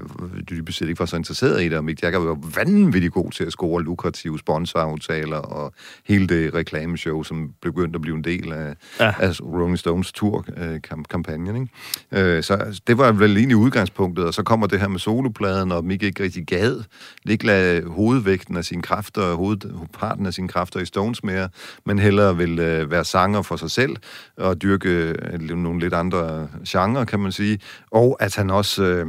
[0.50, 3.44] dybest set ikke var så interesseret i det, og Mick Jagger var vanvittigt god til
[3.44, 5.72] at score lukrative sponsoraftaler, og
[6.06, 11.56] hele det reklameshow, som begyndte at blive en del af, ja af Rolling Stones tour-kampagnen.
[11.56, 12.36] Øh, ikke?
[12.36, 15.84] Øh, så det var vel egentlig udgangspunktet, og så kommer det her med solopladen, og
[15.84, 16.82] Mick ikke rigtig gad,
[17.26, 21.48] ikke lade hovedvægten af sine kræfter, hovedparten af sine kræfter i Stones mere,
[21.86, 23.96] men hellere vil øh, være sanger for sig selv,
[24.36, 27.58] og dyrke øh, nogle lidt andre genrer, kan man sige,
[27.90, 29.06] og at han også øh,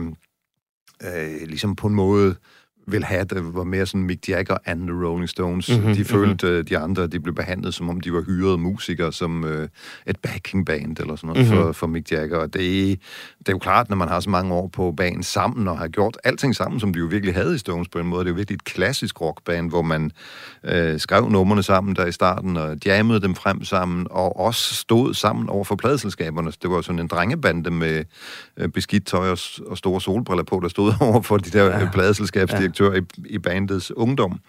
[1.04, 2.36] øh, ligesom på en måde øh,
[2.88, 5.69] vil have, det var mere sådan Mick Jagger and the Rolling Stones.
[5.69, 6.65] Mm-hmm, de følte, mm-hmm.
[6.65, 9.50] de andre, de blev behandlet, som om de var hyrede musikere, som uh,
[10.08, 11.63] et backing band eller sådan noget mm-hmm.
[11.63, 12.38] for, for Mick Jagger.
[12.38, 13.00] Og det,
[13.39, 15.88] det er jo klart, når man har så mange år på banen sammen, og har
[15.88, 18.19] gjort alting sammen, som de jo virkelig havde i Stones på en måde.
[18.19, 20.12] Det er jo virkelig et klassisk rockband, hvor man
[20.63, 25.13] uh, skrev numrene sammen der i starten, og jammede dem frem sammen, og også stod
[25.13, 26.52] sammen over for pladselskaberne.
[26.62, 28.04] Det var sådan en drengebande med
[28.62, 31.89] uh, beskidt tøj og, og store solbriller på, der stod over for de der ja.
[31.93, 32.63] pladselskabsdirektører.
[32.67, 34.40] Ja direktør i, i bandets ungdom.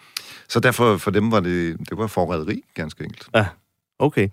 [0.49, 3.27] Så derfor for dem var det, det var forræderi, ganske enkelt.
[3.35, 3.47] Ja,
[3.99, 4.29] okay.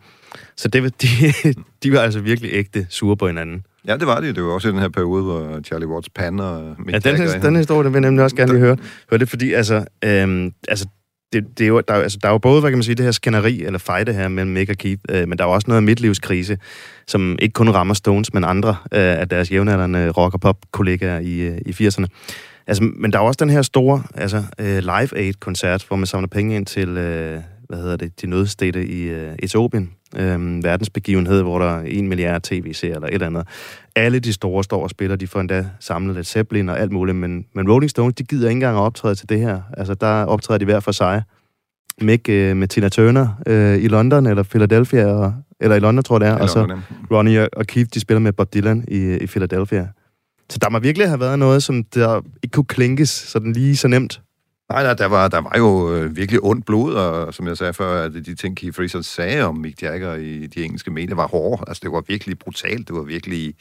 [0.58, 1.08] Så det, de,
[1.84, 3.66] de var altså virkelig ægte sure på hinanden.
[3.88, 4.36] Ja, det var det.
[4.36, 7.20] Det var også i den her periode, hvor Charlie Watts pander og Mick Ja, den,
[7.20, 8.78] den, den historie, den vil jeg nemlig også gerne lige høre.
[9.10, 10.88] Hør det, fordi altså, øhm, altså
[11.34, 13.06] det, det er jo, der, altså, der er jo både, hvad kan man sige, det
[13.06, 15.66] her skænderi, eller fejde her mellem Mick og Keith, øh, men der er jo også
[15.68, 16.58] noget midtlivskrise,
[17.08, 21.40] som ikke kun rammer Stones, men andre øh, af deres jævnaldrende rock- og pop-kollegaer i,
[21.40, 22.06] øh, i 80'erne.
[22.68, 26.28] Altså, men der er også den her store altså, øh, Live Aid-koncert, hvor man samler
[26.28, 31.60] penge ind til, øh, hvad hedder det, de nødstede i øh, Etiopien, øh, verdensbegivenhed, hvor
[31.60, 33.48] der er en milliard tv-serier eller et eller andet.
[33.96, 37.18] Alle de store står og spiller, de får endda samlet lidt Zeppelin og alt muligt,
[37.18, 39.62] men, men Rolling Stones, de gider ikke engang at optræde til det her.
[39.78, 41.24] Altså, der optræder de hver for sig.
[42.02, 46.16] Mick øh, med Tina Turner øh, i London, eller Philadelphia, og, eller i London, tror
[46.16, 46.78] jeg det er, og så
[47.12, 49.88] Ronnie og Keith, de spiller med Bob Dylan i, i Philadelphia.
[50.52, 53.88] Så der må virkelig have været noget, som der ikke kunne klinkes sådan lige så
[53.88, 54.22] nemt.
[54.70, 57.74] Nej, nej, der var, der var jo øh, virkelig ondt blod, og som jeg sagde
[57.74, 61.28] før, at de ting, Keith Richards sagde om Mick Jagger i de engelske medier, var
[61.28, 61.64] hårde.
[61.68, 62.88] Altså, det var virkelig brutalt.
[62.88, 63.56] Det var virkelig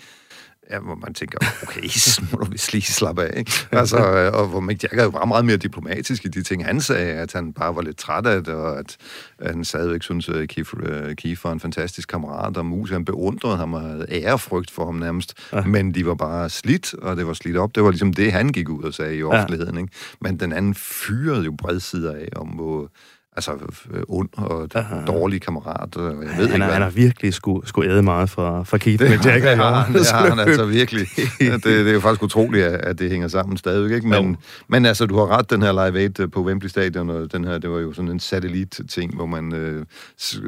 [0.71, 3.39] ja, hvor man tænker, okay, så må du vist lige slappe af.
[3.39, 3.53] Ikke?
[3.73, 7.13] Altså, øh, og hvor Mick Jagger var meget mere diplomatisk i de ting, han sagde,
[7.13, 8.97] at han bare var lidt træt af det, og at,
[9.39, 13.05] at han stadigvæk synes, at Keith, uh, Keith var en fantastisk kammerat, og mus, han
[13.05, 15.65] beundrede ham og havde ærefrygt for ham nærmest, ja.
[15.65, 17.75] men de var bare slidt, og det var slidt op.
[17.75, 19.75] Det var ligesom det, han gik ud og sagde i offentligheden.
[19.75, 19.81] Ja.
[19.81, 19.93] Ikke?
[20.21, 22.91] Men den anden fyrede jo bredsider af, om hvor
[23.37, 23.53] altså
[23.95, 25.05] øh, ond og Aha.
[25.07, 25.97] dårlig kammerat.
[25.97, 26.67] Og jeg ved han, ikke, hvad.
[26.67, 29.49] han har virkelig skulle, skulle æde meget fra, fra Keith det, Jagger.
[29.49, 31.07] Det har han, det har han altså virkelig.
[31.39, 33.97] Det, det er jo faktisk utroligt, at det hænger sammen stadigvæk.
[33.97, 34.09] Ikke?
[34.09, 34.37] Men,
[34.69, 37.45] men altså, du har ret, den her Live Aid øh, på Wembley Stadion, og den
[37.45, 39.85] her, det var jo sådan en satellit-ting, hvor man øh,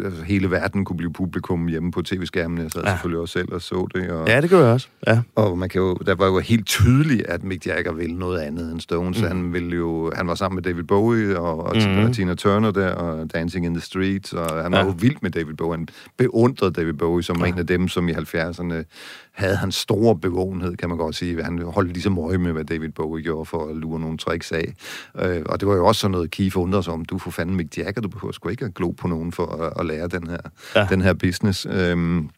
[0.04, 2.58] altså, hele verden kunne blive publikum hjemme på tv-skærmen.
[2.58, 2.90] Jeg sad ja.
[2.90, 4.10] selvfølgelig også selv og så det.
[4.10, 4.88] Og, ja, det gør jeg også.
[5.06, 5.20] Ja.
[5.36, 8.72] Og man kan jo, der var jo helt tydeligt, at Mick Jagger ville noget andet
[8.72, 9.20] end Stones.
[9.20, 9.28] Mm.
[9.28, 12.12] Han, ville jo, han var sammen med David Bowie og, og mm.
[12.12, 14.84] Tina Turner der, og Dancing in the Streets, og han var ja.
[14.84, 15.78] jo vild med David Bowie.
[15.78, 17.46] Han beundrede David Bowie som ja.
[17.46, 18.74] en af dem, som i 70'erne
[19.32, 21.44] havde hans store bevågenhed, kan man godt sige.
[21.44, 24.74] Han holdt ligesom øje med, hvad David Bowie gjorde for at lure nogle tricks af.
[25.18, 27.04] Øh, og det var jo også sådan noget, Keith undrede sig om.
[27.04, 29.72] Du får fandme Mick Jagger, du behøver sgu ikke at glo på nogen for at,
[29.80, 30.38] at lære den her,
[30.76, 30.86] ja.
[30.90, 31.66] den her business.
[31.70, 32.28] Øhm,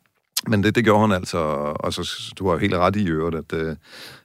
[0.49, 1.39] men det, det gjorde han altså,
[1.75, 3.77] og så du har helt ret i øvrigt, at øh,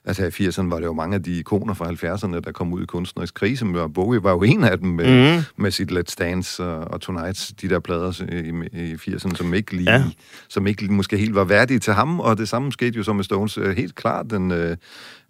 [0.06, 2.84] altså i 80'erne var det jo mange af de ikoner fra 70'erne, der kom ud
[2.84, 5.44] i kunstnerisk krise, og Bowie var jo en af dem med, mm.
[5.58, 9.76] med sit Let's Dance og, og Tonight, de der plader i, i 80'erne, som ikke
[9.76, 10.04] lige, ja.
[10.50, 13.24] som ikke måske helt var værdige til ham, og det samme skete jo så med
[13.24, 13.58] Stones.
[13.58, 14.78] Øh, helt klart en, øh,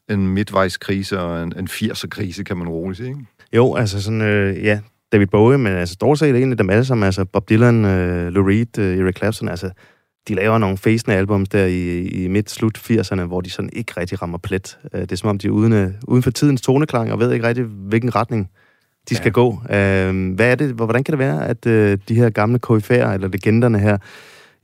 [0.09, 3.25] en midtvejskrise og en, en 80'er-krise, kan man roligt sige, ikke?
[3.53, 4.79] Jo, altså sådan, øh, ja,
[5.11, 8.27] David Bowie, men altså stort set en af dem alle sammen, altså Bob Dylan, øh,
[8.27, 9.71] Lou Reed, øh, Eric Clapton, altså
[10.27, 14.21] de laver nogle fæsende albums der i, i midt-slut 80'erne, hvor de sådan ikke rigtig
[14.21, 14.79] rammer plet.
[14.93, 17.33] Øh, det er som om, de er uden, øh, uden for tidens toneklang, og ved
[17.33, 18.49] ikke rigtig, hvilken retning
[19.09, 19.33] de skal ja.
[19.33, 19.61] gå.
[19.69, 21.63] Øh, hvad er det, hvordan kan det være, at
[22.09, 23.97] de her gamle KF'er, eller legenderne her,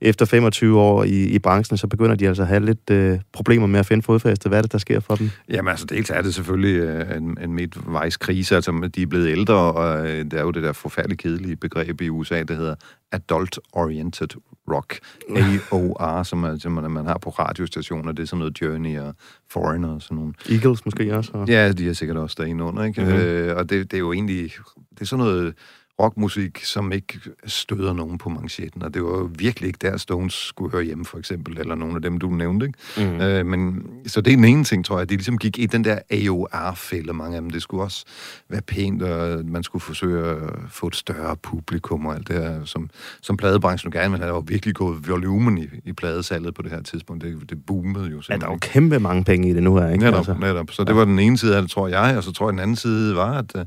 [0.00, 3.66] efter 25 år i, i branchen, så begynder de altså at have lidt øh, problemer
[3.66, 4.48] med at finde fodfæste.
[4.48, 5.30] Hvad er det, der sker for dem?
[5.50, 8.54] Jamen altså, dels er det selvfølgelig øh, en, en midtvejskrise.
[8.54, 12.00] Altså, de er blevet ældre, og øh, der er jo det der forfærdeligt kedelige begreb
[12.00, 12.74] i USA, der hedder
[13.16, 14.98] Adult-Oriented Rock.
[15.36, 18.12] AOR, som, er, som man har på radiostationer.
[18.12, 19.14] Det er sådan noget Journey og
[19.50, 20.34] Foreigner og sådan nogle.
[20.50, 21.30] Eagles måske også?
[21.34, 21.48] Og...
[21.48, 23.00] Ja, de er sikkert også derinde under, ikke?
[23.00, 23.18] Mm-hmm.
[23.18, 24.52] Øh, og det, det er jo egentlig...
[24.90, 25.54] Det er sådan noget
[26.00, 30.34] rockmusik, som ikke støder nogen på manchetten, og det var jo virkelig ikke der, Stones
[30.34, 32.78] skulle høre hjemme, for eksempel, eller nogle af dem, du nævnte, ikke?
[32.96, 33.20] Mm.
[33.20, 35.84] Øh, men, så det er den ene ting, tror jeg, de ligesom gik i den
[35.84, 37.50] der AOR-fælde, mange af dem.
[37.50, 38.04] Det skulle også
[38.48, 40.36] være pænt, og man skulle forsøge at
[40.70, 44.28] få et større publikum og alt det her, som, som pladebranchen gerne ville have.
[44.28, 47.24] Der var virkelig gået volumen i, i pladesalget på det her tidspunkt.
[47.24, 48.32] Det, det boomede jo simpelthen.
[48.32, 50.04] Ja, der er jo kæmpe mange penge i det nu her, ikke?
[50.04, 50.34] Netop, altså.
[50.40, 50.70] netop.
[50.70, 52.60] Så det var den ene side af det, tror jeg, og så tror jeg, den
[52.60, 53.60] anden side var, at uh,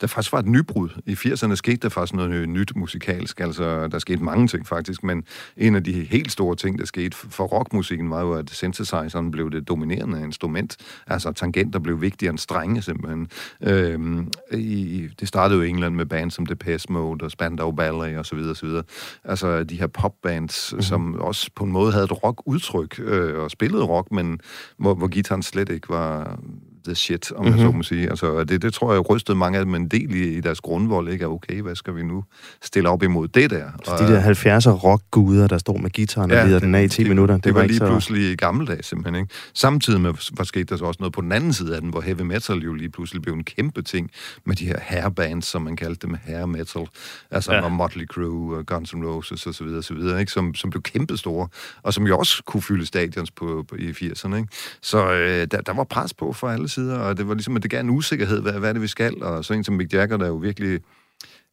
[0.00, 0.88] der faktisk var et nybrud.
[1.06, 3.40] I 80'erne skete skete der faktisk noget nyt musikalsk.
[3.40, 5.24] Altså, der skete mange ting faktisk, men
[5.56, 9.50] en af de helt store ting, der skete for rockmusikken, var jo, at synthesizeren blev
[9.50, 10.76] det dominerende instrument.
[11.06, 13.28] Altså, tangenter blev vigtigere end strenge, simpelthen.
[13.62, 18.18] Øhm, i, det startede jo i England med bands som Depeche Mode og Spandau Ballet
[18.18, 18.82] og så videre, og så videre.
[19.24, 20.82] Altså, de her popbands, mm-hmm.
[20.82, 24.40] som også på en måde havde et rock-udtryk øh, og spillede rock, men
[24.78, 26.38] hvor, hvor gitaren slet ikke var
[26.86, 27.60] the shit, om mm-hmm.
[27.60, 27.76] så mhm.
[27.76, 28.10] må sige.
[28.10, 31.08] Altså, det, det tror jeg rystede mange af dem en del i, i deres grundvold,
[31.08, 31.28] ikke?
[31.28, 32.24] Okay, hvad skal vi nu
[32.62, 33.64] stille op imod det der?
[33.84, 36.82] Så og, de der 70'er rockguder, der står med gitaren ja, og lider den af
[36.82, 37.34] i 10 det, minutter.
[37.34, 37.86] Det, det var, var lige så...
[37.86, 39.22] pludselig dage, simpelthen.
[39.22, 39.34] Ikke?
[39.54, 42.00] Samtidig med, var sket der så også noget på den anden side af den, hvor
[42.00, 44.10] heavy metal jo lige pludselig blev en kæmpe ting
[44.44, 46.86] med de her hairbands, som man kaldte dem, hair metal.
[47.30, 47.68] Altså ja.
[47.68, 50.32] Motley Crue, Guns N' Roses og så videre, så videre ikke?
[50.32, 51.48] Som, som blev kæmpe store,
[51.82, 54.36] og som jo også kunne fylde stadions på, på i 80'erne.
[54.36, 54.48] Ikke?
[54.82, 57.62] Så øh, der, der var pres på fra alle sider, og det var ligesom, at
[57.62, 59.22] det gav en usikkerhed, hvad, hvad er det, vi skal?
[59.22, 60.80] Og så en som Mick Jagger, der jo virkelig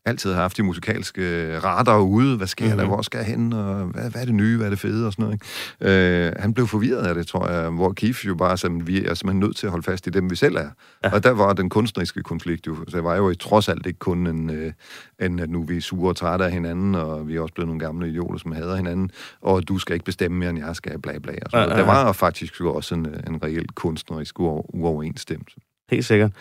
[0.06, 2.38] altid haft de musikalske radar ude.
[2.38, 2.78] Hvad sker mm-hmm.
[2.78, 2.86] der?
[2.86, 2.94] Mhm.
[2.94, 3.54] Hvor skal jeg hen?
[3.54, 4.58] Og hvad, hvad er det nye?
[4.58, 5.08] Hvad er det fede?
[5.08, 5.42] Og sådan noget.
[5.82, 6.28] Ikke?
[6.28, 7.70] Øh, han blev forvirret af det, tror jeg.
[7.70, 10.30] Hvor Keith jo bare sagde, vi er simpelthen nødt til at holde fast i dem,
[10.30, 10.70] vi selv er.
[11.04, 11.14] Ja.
[11.14, 12.76] Og der var den kunstneriske konflikt jo.
[12.76, 14.74] Så det var jo i trods alt ikke kun en, øh,
[15.22, 17.68] en at nu er vi sure og trætte af hinanden, og vi er også blevet
[17.68, 19.12] nogle gamle idioter, som hader hinanden,
[19.42, 21.34] og du skal ikke bestemme mere, end jeg skal, bla bla.
[21.46, 21.94] Og sådan ja, ja, ja.
[21.94, 25.60] Der var faktisk jo også en, en reel kunstnerisk uoverensstemmelse.
[25.94, 26.32] Helt sikkert.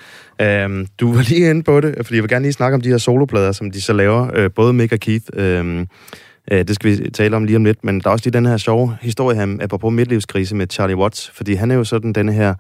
[0.41, 2.89] Øhm, du var lige inde på det, fordi jeg vil gerne lige snakke om de
[2.89, 5.25] her soloplader, som de så laver, øh, både Mick og Keith.
[5.33, 5.87] Øhm,
[6.53, 8.47] øh, det skal vi tale om lige om lidt, men der er også lige den
[8.47, 12.33] her sjove historie her, apropos midtlivskrise med Charlie Watts, fordi han er jo sådan denne
[12.33, 12.55] her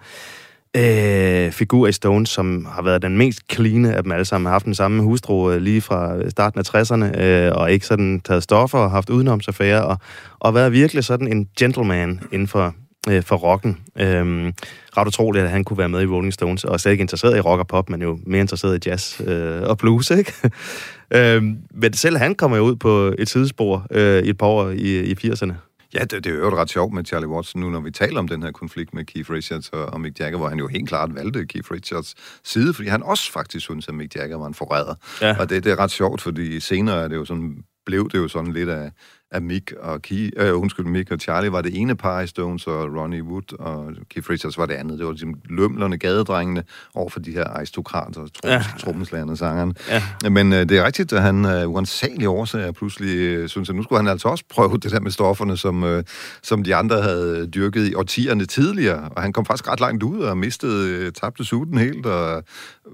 [0.76, 4.52] øh, figur i Stones, som har været den mest clean af dem alle sammen, har
[4.52, 8.42] haft den samme hustru øh, lige fra starten af 60'erne, øh, og ikke sådan taget
[8.42, 9.98] stoffer og haft udenomsaffære, og,
[10.38, 12.74] og været virkelig sådan en gentleman inden for,
[13.08, 13.78] øh, for rocken.
[13.96, 14.52] Øhm,
[14.96, 17.40] ret utroligt, at han kunne være med i Rolling Stones, og slet ikke interesseret i
[17.40, 20.32] rock og pop, men jo mere interesseret i jazz øh, og blues, ikke?
[21.16, 24.70] øhm, men selv han kommer jo ud på et sidespor øh, i et par år
[24.70, 25.52] i, i 80'erne.
[25.94, 28.28] Ja, det, det er jo ret sjovt med Charlie Watson nu, når vi taler om
[28.28, 31.14] den her konflikt med Keith Richards og, og Mick Jagger, hvor han jo helt klart
[31.14, 34.94] valgte Keith Richards side, fordi han også faktisk synes, at Mick Jagger var en forræder.
[35.20, 35.36] Ja.
[35.38, 38.28] Og det, det er ret sjovt, fordi senere er det jo sådan, blev det jo
[38.28, 38.90] sådan lidt af,
[39.32, 42.66] af Mick og Key, øh, undskyld, Mick og Charlie var det ene par i Stones,
[42.66, 44.98] og Ronnie Wood og Keith Richards var det andet.
[44.98, 46.62] Det var ligesom lømlerne, gadedrengene
[46.94, 48.62] over for de her aristokrater, ja.
[48.80, 49.74] trommeslagerne, sangerne.
[49.88, 50.02] Ja.
[50.30, 53.82] Men øh, det er rigtigt, at han øh, uansagelige årsager pludselig øh, synes, at nu
[53.82, 56.04] skulle han altså også prøve det der med stofferne, som, øh,
[56.42, 59.08] som de andre havde dyrket i årtierne tidligere.
[59.16, 62.44] Og han kom faktisk ret langt ud og mistede, øh, tabte suten helt, og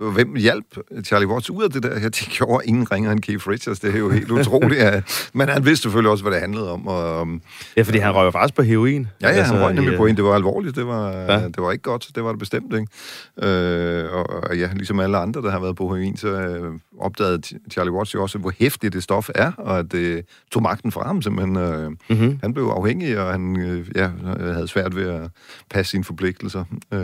[0.01, 0.67] hvem hjalp
[1.05, 2.01] Charlie Watts ud af det der?
[2.01, 3.81] Ja, de gjorde ingen ringer end Keith Richards.
[3.81, 4.81] Det er jo helt utroligt.
[4.81, 5.01] Ja.
[5.33, 6.87] Men han vidste selvfølgelig også, hvad det handlede om.
[6.87, 7.43] Og, um,
[7.77, 9.09] ja, fordi han røg jo faktisk på heroin.
[9.23, 10.17] Ja, ja, altså, han røg nemlig på en.
[10.17, 10.77] Det var alvorligt.
[10.77, 11.45] Det var, ja.
[11.45, 12.11] det var ikke godt.
[12.15, 13.49] Det var det bestemt, ikke?
[13.49, 17.43] Øh, og, og ja, ligesom alle andre, der har været på heroin, så øh, opdagede
[17.71, 21.07] Charlie Watts jo også, hvor hæftigt det stof er, og at det tog magten fra
[21.07, 21.57] ham simpelthen.
[21.57, 22.39] Øh, mm-hmm.
[22.43, 24.11] Han blev afhængig, og han øh, ja,
[24.53, 25.31] havde svært ved at
[25.71, 27.01] passe sine forpligtelser øh,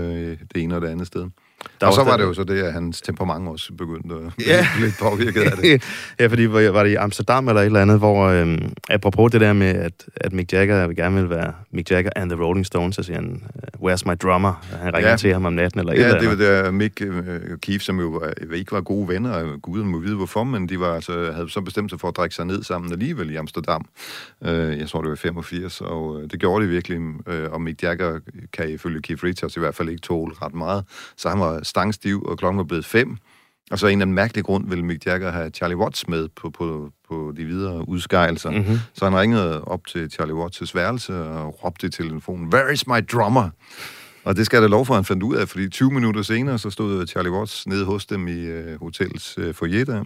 [0.55, 1.27] det ene og det andet sted.
[1.81, 4.67] Der og så var det jo så det, at hans temperament også begyndte at ja.
[4.77, 5.83] blive påvirket af det.
[6.21, 9.53] ja, fordi var det i Amsterdam eller et eller andet, hvor øhm, apropos det der
[9.53, 13.03] med, at, at Mick Jagger gerne vil være Mick Jagger and the Rolling Stones, så
[13.03, 13.43] siger han,
[13.85, 14.65] where's my drummer?
[14.83, 15.17] Han ringer ja.
[15.17, 16.41] til ham om natten eller et ja, eller andet.
[16.41, 19.31] Ja, det var der Mick og uh, Keith, som jo var, ikke var gode venner,
[19.31, 22.17] og guden må vide hvorfor, men de var, altså, havde så bestemt sig for at
[22.17, 23.87] drikke sig ned sammen alligevel i Amsterdam.
[24.41, 26.99] Uh, jeg tror, det var 85, og uh, det gjorde de virkelig.
[27.01, 28.19] Uh, og Mick Jagger
[28.53, 30.85] kan ifølge Keith Richards i hvert fald ikke tåle ret meget,
[31.17, 33.17] så han var stangstiv, og klokken var blevet fem.
[33.71, 36.51] Og så en af den mærkelige grund ville Mick Jagger have Charlie Watts med på,
[36.51, 38.51] på, på de videre udskejelser.
[38.51, 38.79] Mm-hmm.
[38.95, 43.07] Så han ringede op til Charlie Watts' værelse og råbte i telefonen, Where is my
[43.13, 43.51] drummer?
[44.25, 46.71] Og det skal der lov for, han fandt ud af, fordi 20 minutter senere, så
[46.71, 50.05] stod Charlie Watts nede hos dem i uh, hotellets uh, foyer der,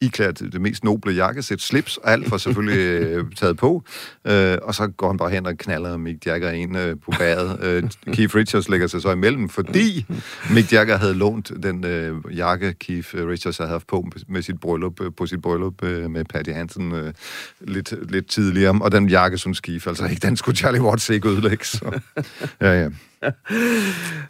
[0.00, 3.82] iklædt det mest noble jakkesæt, slips og alt for selvfølgelig øh, taget på.
[4.24, 7.58] Øh, og så går han bare hen og knaller Mick Jagger ind øh, på badet.
[7.62, 7.82] Øh,
[8.14, 10.06] Keith Richards lægger sig så imellem, fordi
[10.50, 15.00] Mick Jagger havde lånt den øh, jakke, Keith Richards havde haft på med sit bryllup,
[15.00, 17.12] øh, på sit bryllup øh, med Patty Hansen øh,
[17.60, 18.78] lidt, lidt tidligere.
[18.80, 21.64] Og den jakke, som Keith, altså ikke, den skulle Charlie Watts ikke ødelægge.
[21.64, 22.00] Så.
[22.60, 22.88] Ja, ja.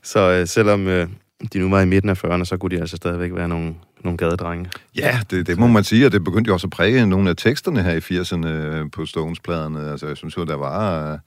[0.03, 0.87] så øh, selvom...
[0.87, 1.09] Øh
[1.53, 4.17] de nu var i midten af 40'erne, så kunne de altså stadigvæk være nogle, nogle
[4.17, 4.71] gadedrenge.
[4.97, 7.37] Ja, det, det må man sige, og det begyndte jo også at præge nogle af
[7.37, 9.91] teksterne her i 80'erne på Stones-pladerne.
[9.91, 11.19] Altså, jeg synes jo, der var...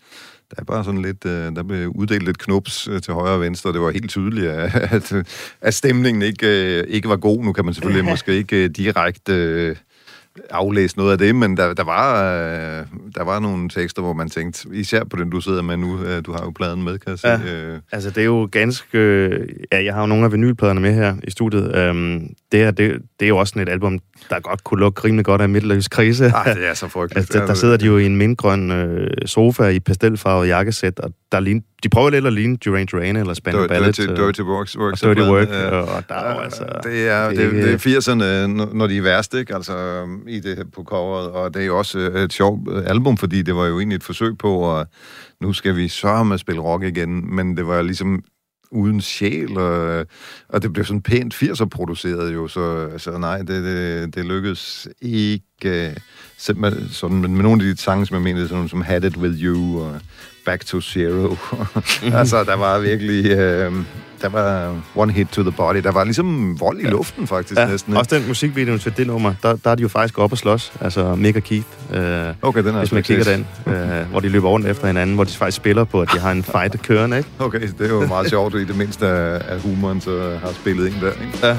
[0.49, 3.73] Der er bare sådan lidt, der blev uddelt lidt knups til højre og venstre.
[3.73, 5.13] Det var helt tydeligt, at,
[5.61, 7.43] at stemningen ikke, ikke var god.
[7.43, 9.75] Nu kan man selvfølgelig måske ikke direkte
[10.49, 14.29] aflæse noget af det, men der, der, var, øh, der var nogle tekster, hvor man
[14.29, 17.09] tænkte, især på den, du sidder med nu, øh, du har jo pladen med, kan
[17.09, 17.31] jeg sige.
[17.31, 17.79] Ja, øh.
[17.91, 18.97] altså det er jo ganske...
[19.71, 21.75] Ja, jeg har jo nogle af vinylpladerne med her i studiet.
[21.75, 25.03] Øhm, det, her, det, det er jo også sådan et album, der godt kunne lukke
[25.03, 26.31] rimelig godt af midtløbskrise.
[26.35, 27.17] Ah, det er så frygteligt.
[27.17, 31.11] altså, der, der sidder de jo i en mindgrøn øh, sofa i pastelfarvet jakkesæt, og
[31.31, 33.97] der ligner, de prøver lidt at ligne Duran Duran eller Spandau Ballet.
[33.97, 34.77] Dirty, dirty Works.
[34.77, 35.69] works og Dirty Work, ja.
[35.69, 36.65] og der er jo altså...
[36.83, 39.55] Det er, det, det, det er 80'erne, når de er værst, ikke?
[39.55, 43.55] Altså, i det på coveret, og det er jo også et sjovt album, fordi det
[43.55, 44.87] var jo egentlig et forsøg på, at
[45.41, 48.23] nu skal vi sørge med at spille rock igen, men det var ligesom
[48.71, 50.05] uden sjæl, og,
[50.49, 54.87] og det blev sådan pænt 80'er produceret jo, så altså, nej, det, det, det lykkedes
[55.01, 55.95] ikke
[56.37, 59.43] sådan, sådan, med nogle af de sange, som jeg mente, sådan som Had It With
[59.43, 60.01] You, og
[60.47, 61.35] Back to Zero.
[62.19, 63.31] altså, der var virkelig...
[63.31, 63.71] Øh,
[64.21, 65.77] der var one hit to the body.
[65.77, 66.89] Der var ligesom vold i ja.
[66.89, 67.67] luften, faktisk, ja.
[67.67, 67.97] næsten.
[67.97, 70.73] Også den musikvideo til det nummer, der, der er de jo faktisk op og slås.
[70.81, 71.65] Altså Mick og Keith.
[71.93, 75.15] Øh, okay, den er Hvis man kigger den, øh, hvor de løber rundt efter hinanden,
[75.15, 77.29] hvor de faktisk spiller på, at de har en fight kørende, ikke?
[77.39, 80.95] Okay, det er jo meget sjovt, i det mindste af humoren, så har spillet ind
[81.01, 81.47] der, ikke?
[81.47, 81.57] Ja.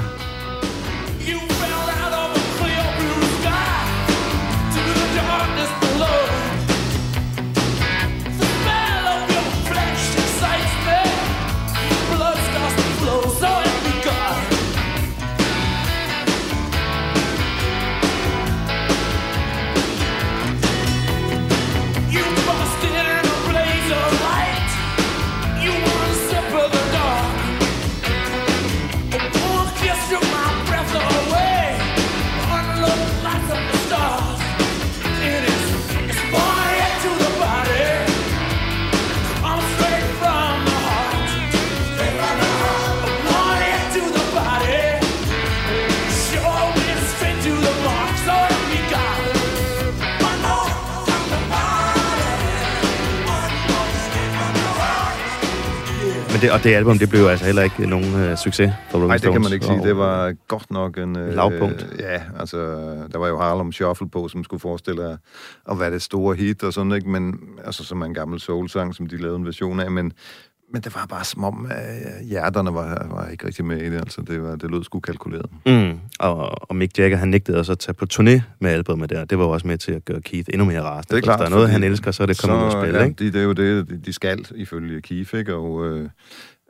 [56.59, 59.31] Og det album, det blev altså heller ikke nogen øh, succes for Rolling Nej, det
[59.31, 59.83] kan man ikke sige.
[59.83, 61.17] Det var godt nok en...
[61.17, 61.87] Øh, lavpunkt.
[61.99, 62.57] Ja, altså,
[63.11, 65.17] der var jo Harlem Shuffle på, som skulle forestille at,
[65.71, 67.09] at være det store hit og sådan, ikke?
[67.09, 70.13] Men, altså, som en gammel soul-sang, som de lavede en version af, men,
[70.73, 73.97] men det var bare som om, at hjerterne var, var ikke rigtig med i det,
[73.97, 74.21] altså.
[74.21, 75.45] Det, var, det lød sgu kalkuleret.
[75.65, 75.99] Mm.
[76.19, 79.25] Og, og Mick Jagger, han nægtede også at tage på turné med albumet der.
[79.25, 81.15] Det var jo også med til at gøre Keith endnu mere rasende.
[81.15, 82.99] Det er klart, der er noget, han elsker, så er det kommet ud at spille,
[82.99, 83.23] ja, ikke?
[83.25, 85.55] De, det er jo det, de- de skal, ifølge Keith, ikke?
[85.55, 86.09] Og, øh,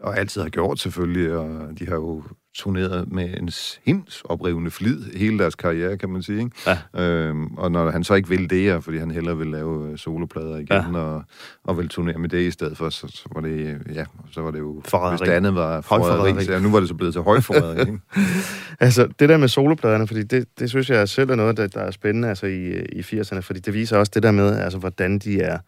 [0.04, 2.24] og altid har gjort selvfølgelig, og de har jo
[2.56, 6.40] turneret med en sinds oprivende flid hele deres karriere, kan man sige.
[6.40, 6.52] Ikke?
[6.96, 7.04] Ja.
[7.04, 9.98] Øhm, og når han så ikke vil det her, fordi han hellere vil lave øh,
[9.98, 10.98] soloplader igen, Ja.
[11.00, 11.24] og,
[11.64, 14.52] og vil turnere med det i stedet for, så, så var det, ja, så var
[14.52, 15.12] det jo, Forræderi.
[15.18, 18.00] hvis det andet var forræderi, så ja, nu var det så blevet til højforræderi, ikke?
[18.80, 21.80] Altså, det der med solopladerne, fordi det, det synes jeg selv er noget, der, der
[21.82, 25.20] er spændende altså, i, i 80'erne, fordi det viser også det der med, altså, hvordan
[25.20, 25.60] de er...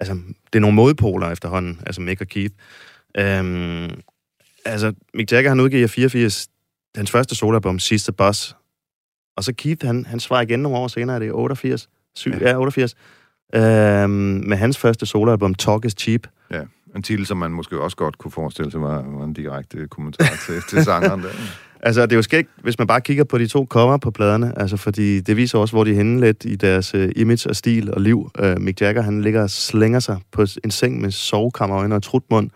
[0.00, 0.14] Altså,
[0.52, 2.54] det er nogle modpoler efterhånden, altså Mick og Keith.
[3.18, 3.90] Øhm,
[4.66, 6.48] altså, Mick Jagger, han udgiver i 84
[6.96, 8.56] hans første soloalbum, Sidste Boss.
[9.36, 12.36] Og så Keith, han, han svarer igen nogle år senere, det er 88, 7, ja.
[12.38, 12.48] Ja.
[12.48, 12.94] ja, 88,
[13.54, 14.10] øhm,
[14.46, 16.20] med hans første soloalbum, Talk is Cheap.
[16.50, 16.60] Ja,
[16.96, 20.38] en titel, som man måske også godt kunne forestille sig var, var en direkte kommentar
[20.46, 21.28] til, til sangeren der.
[21.80, 24.58] Altså, det er jo skægt, hvis man bare kigger på de to cover på pladerne,
[24.58, 27.56] altså, fordi det viser også, hvor de er henne lidt i deres uh, image og
[27.56, 28.30] stil og liv.
[28.42, 32.50] Uh, Mick Jagger, han ligger og slænger sig på en seng med sovekammerøjne og trutmund,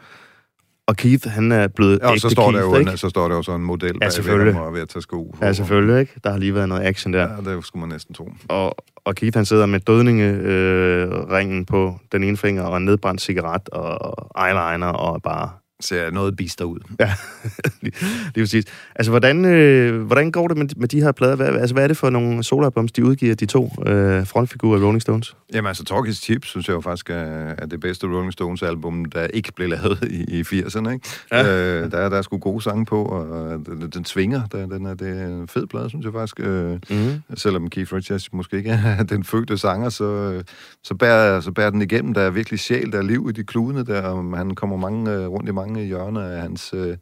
[0.90, 2.96] og Keith, han er blevet Ja, og ægte så står, Keith, der jo ikke?
[2.96, 4.60] så står der jo så en model Ja, selvfølgelig.
[4.60, 5.36] og er ved at tage sko.
[5.42, 6.12] Ja, selvfølgelig, ikke?
[6.24, 7.20] Der har lige været noget action der.
[7.46, 8.32] Ja, det skulle man næsten tro.
[8.48, 12.84] Og, og Keith, han sidder med dødningeringen øh, ringen på den ene finger, og en
[12.84, 15.48] nedbrændt cigaret, og eyeliner, og bare
[15.80, 16.78] Ser noget bister ud.
[17.00, 17.12] Ja,
[17.82, 17.94] lige,
[18.34, 18.64] lige præcis.
[18.96, 21.36] Altså, hvordan, øh, hvordan går det med, med de her plader?
[21.36, 24.82] Hvad, altså, hvad er det for nogle soloalbums, de udgiver, de to øh, frontfigurer af
[24.84, 25.36] Rolling Stones?
[25.54, 27.14] Jamen altså, Talk is Cheap, synes jeg jo faktisk er,
[27.58, 31.08] er det bedste Rolling Stones album, der ikke blev lavet i, i 80'erne, ikke?
[31.32, 31.42] Ja.
[31.82, 33.26] Øh, der, er- der er sgu gode sange på, og
[33.66, 34.46] den, den svinger.
[34.52, 36.40] Der, den er, det er en fed plade, synes jeg faktisk.
[36.40, 37.36] Øh, Mm.
[37.36, 40.42] selvom Keith Richards måske ikke er den fødte sanger, så,
[40.84, 42.14] så, bærer, så bærer den igennem.
[42.14, 45.12] Der er virkelig sjæl, der er liv i de kludene der, og han kommer mange,
[45.12, 46.96] øh, rundt i mange hjørner af hans øh,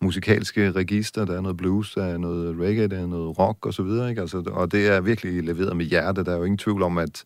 [0.00, 1.24] musikalske register.
[1.24, 4.10] Der er noget blues, der er noget reggae, der er noget rock og så videre,
[4.10, 4.20] ikke?
[4.20, 6.24] Altså, og det er virkelig leveret med hjerte.
[6.24, 7.24] Der er jo ingen tvivl om, at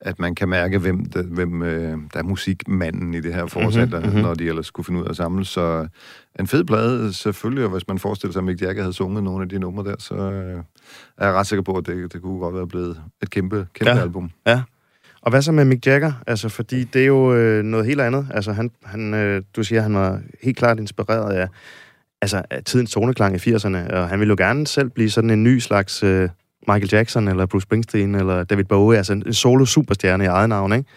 [0.00, 3.88] at man kan mærke, hvem, der, hvem øh, der er musikmanden i det her forsæt,
[3.88, 4.22] Mhm, mm-hmm, mhm.
[4.22, 5.44] når de ellers skulle finde ud af at samle.
[5.44, 5.88] Så
[6.40, 9.42] en fed plade, selvfølgelig, og hvis man forestiller sig, at Mick Jagger havde sunget nogle
[9.42, 10.62] af de numre der, så øh,
[11.18, 13.90] er jeg ret sikker på, at det, det kunne godt være blevet et kæmpe, kæmpe
[13.90, 14.00] ja.
[14.00, 14.30] album.
[14.46, 14.62] Ja.
[15.26, 16.12] Og hvad så med Mick Jagger?
[16.26, 18.26] Altså, fordi det er jo øh, noget helt andet.
[18.34, 21.48] Altså, han, han, øh, du siger, han var helt klart inspireret af,
[22.22, 25.44] altså, af tidens toneklang i 80'erne, og han ville jo gerne selv blive sådan en
[25.44, 26.28] ny slags øh,
[26.68, 30.90] Michael Jackson, eller Bruce Springsteen, eller David Bowie, altså en, solo-superstjerne i eget navn, ikke?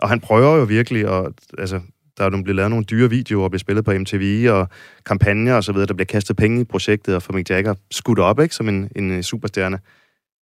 [0.00, 1.80] Og han prøver jo virkelig, og altså,
[2.18, 4.68] der er jo blevet lavet nogle dyre videoer, og bliver spillet på MTV, og
[5.06, 8.18] kampagner og så videre, der bliver kastet penge i projektet, og for Mick Jagger skudt
[8.18, 9.78] op, ikke, som en, en superstjerne.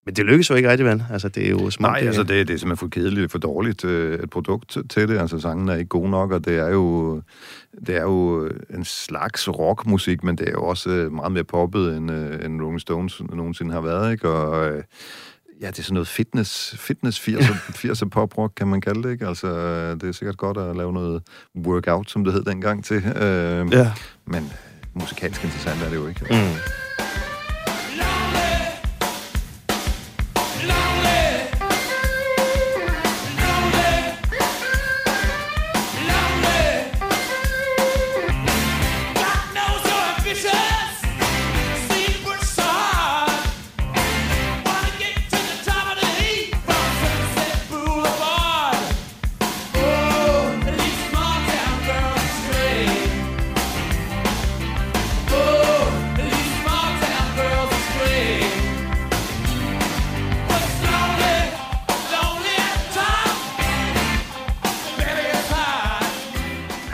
[0.06, 1.04] Men det lykkes jo ikke rigtig, vel?
[1.12, 3.84] Altså, det er jo om Nej, altså det, det er simpelthen for kedeligt, for dårligt
[3.84, 5.18] øh, et produkt til- til det.
[5.18, 7.16] Altså sangen er ikke god nok, og det er jo,
[7.86, 11.96] det er jo en slags rockmusik, men det er jo også øh, meget mere poppet,
[11.96, 14.28] end, øh, end Rolling Stones nogensinde har været, ikke?
[14.28, 14.82] Og øh,
[15.62, 19.26] ja, det er sådan noget fitness, fitness 80'er, 80'er pop-rock, kan man kalde det, ikke?
[19.26, 21.22] Altså, øh, det er sikkert godt at lave noget
[21.66, 22.96] workout, som det hed dengang til.
[22.96, 23.92] Øh, Ja.
[24.26, 24.52] Men
[24.94, 26.20] musikalsk interessant er det jo ikke.
[26.30, 26.36] Mm.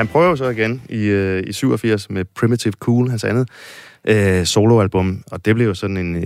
[0.03, 3.49] Han prøver jo så igen i, øh, i 87 med Primitive Cool, hans andet
[4.09, 6.23] øh, soloalbum, og det blev jo sådan en, øh,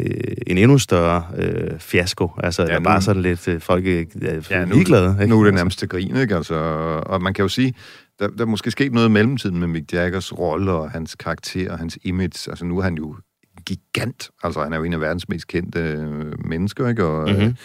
[0.46, 2.30] en endnu større øh, fiasko.
[2.42, 4.06] Altså, ja, der nu- bare sådan lidt øh, folk øh,
[4.50, 5.16] Ja, nu, ligeglade.
[5.22, 5.26] Ikke?
[5.34, 6.36] nu er det nærmest til grin, ikke?
[6.36, 6.54] Altså,
[7.06, 7.74] og man kan jo sige,
[8.18, 11.72] der, der er måske sket noget i mellemtiden med Mick Jaggers rolle og hans karakter
[11.72, 12.50] og hans image.
[12.50, 13.16] Altså, nu er han jo
[13.66, 14.30] gigant.
[14.42, 17.04] Altså, han er jo en af verdens mest kendte øh, mennesker, ikke?
[17.04, 17.38] Og, Mhm.
[17.38, 17.56] mm-hmm.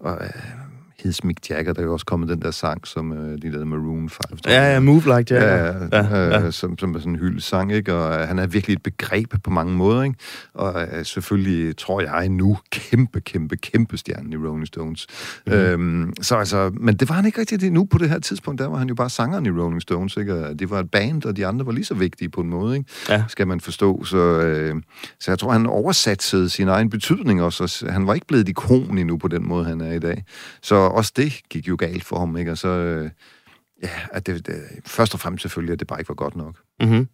[0.00, 0.30] og øh,
[1.04, 3.66] hed Mick Jagger, der er jo også kommet den der sang, som øh, de lavede
[3.66, 4.20] Maroon 5.
[4.46, 5.56] Ja, ja, Move Like Jagger.
[5.56, 6.46] Ja, ja, Ja, ja, ja.
[6.46, 7.94] øh, Som, som er sådan en hyldesang, ikke?
[7.94, 10.14] Og øh, han er virkelig et begreb på mange måder, ikke?
[10.54, 15.06] Og øh, selvfølgelig, tror jeg nu, kæmpe, kæmpe, kæmpe stjernen i Rolling Stones.
[15.46, 15.52] Mm.
[15.52, 18.66] Øhm, så altså, men det var han ikke rigtig nu på det her tidspunkt, der
[18.68, 20.34] var han jo bare sangeren i Rolling Stones, ikke?
[20.34, 22.76] Og det var et band, og de andre var lige så vigtige på en måde,
[22.76, 22.90] ikke?
[23.08, 23.24] Ja.
[23.28, 24.04] Skal man forstå.
[24.04, 24.74] Så, øh,
[25.20, 27.82] så jeg tror, han oversatte sin egen betydning også.
[27.86, 30.24] og Han var ikke blevet et ikon endnu på den måde, han er i dag.
[30.62, 32.50] Så også det gik jo galt for ham, ikke?
[32.50, 32.68] Og så...
[32.68, 33.10] Øh,
[33.82, 36.56] Ja, at det, det, først og fremmest selvfølgelig, at det bare ikke var godt nok.
[36.80, 37.08] Mm-hmm.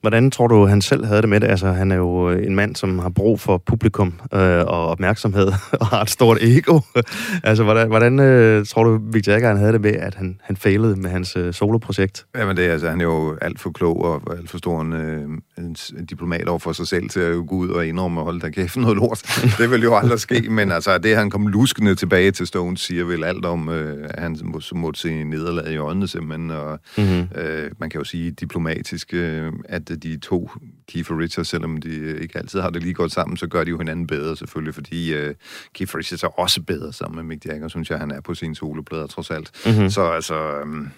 [0.00, 1.46] Hvordan tror du, han selv havde det med det?
[1.46, 5.86] Altså, han er jo en mand, som har brug for publikum øh, og opmærksomhed, og
[5.86, 6.80] har et stort ego.
[7.44, 10.56] altså, hvordan, hvordan øh, tror du, Mick Jagger, han havde det med, at han, han
[10.56, 12.26] failede med hans øh, soloprojekt?
[12.36, 14.92] Jamen det er, altså, han er jo alt for klog og alt for stor en,
[14.92, 15.22] øh,
[15.58, 15.76] en,
[16.10, 18.76] diplomat over for sig selv til at gå ud og indrømme og holde der kæft
[18.76, 19.22] noget lort.
[19.58, 23.04] Det vil jo aldrig ske, men altså det, han kom luskende tilbage til Stones, siger
[23.04, 27.40] vel alt om, øh, at han må, måtte se nederlag i øjnene simpelthen, og Mm-hmm.
[27.40, 30.50] øh, man kan jo sige diplomatisk, øh, at de to,
[30.88, 33.64] Keith og Richards, selvom de øh, ikke altid har det lige godt sammen, så gør
[33.64, 35.34] de jo hinanden bedre selvfølgelig, fordi øh,
[35.74, 38.56] Keith Richards er også bedre sammen med Mick Jagger, synes jeg, han er på sine
[38.56, 39.50] soloplader trods alt.
[39.66, 39.90] Mm-hmm.
[39.90, 40.88] Så altså, øhm,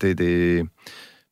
[0.00, 0.68] det, det,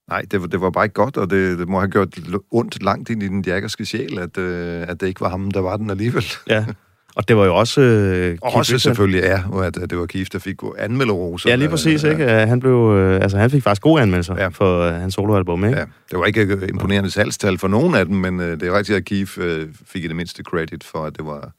[0.09, 2.19] nej, det, var- det var bare ikke godt, og det, det må have gjort
[2.51, 5.61] ondt langt ind i den jaggerske sjæl, at, øh, at det ikke var ham, der
[5.61, 6.25] var den alligevel.
[6.47, 6.67] Ja.
[7.19, 7.81] Og det var jo også...
[7.81, 8.83] Øh, Og også Richards.
[8.83, 11.51] selvfølgelig, ja, at, at det var Keith, der fik anmelderoser.
[11.51, 12.25] Ja, lige præcis, ja, ikke?
[12.25, 14.43] Øh, Han, blev, øh, altså, han fik faktisk gode anmeldelser ja.
[14.43, 14.49] Ja.
[14.49, 15.79] for øh, hans soloalbum, ikke?
[15.79, 18.79] Ja, det var ikke øh, imponerende salgstal for nogen af dem, men øh, det er
[18.79, 21.51] rigtigt, at Keith øh, fik i det mindste credit for, at det var,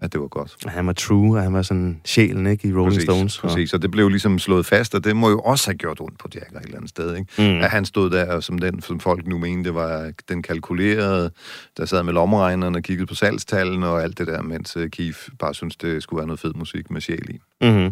[0.00, 0.56] at det var godt.
[0.64, 2.68] Og Han var true, og han var sådan sjælen, ikke?
[2.68, 3.38] I Rolling præcis, Stones.
[3.38, 6.00] og- Præcis, og det blev ligesom slået fast, og det må jo også have gjort
[6.00, 7.32] ondt på Jagger et eller andet sted, ikke?
[7.38, 7.60] Mm.
[7.60, 11.30] At han stod der som den, som folk nu mente, var den kalkulerede,
[11.76, 15.18] der sad med lommeregneren og kiggede på salgstallene og alt det der, mens øh, Keith
[15.38, 17.38] bare synes det skulle være noget fed musik med sjæl i.
[17.66, 17.90] Mm-hmm.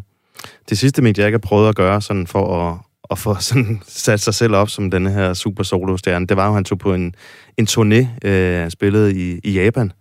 [0.68, 2.78] Det sidste, Mick Jagger prøvede at gøre sådan for at,
[3.10, 6.50] at få sådan sat sig selv op som denne her super solo-stjerne, det var jo,
[6.50, 7.14] at han tog på en,
[7.56, 9.92] en turné, øh, han spillede i, i Japan.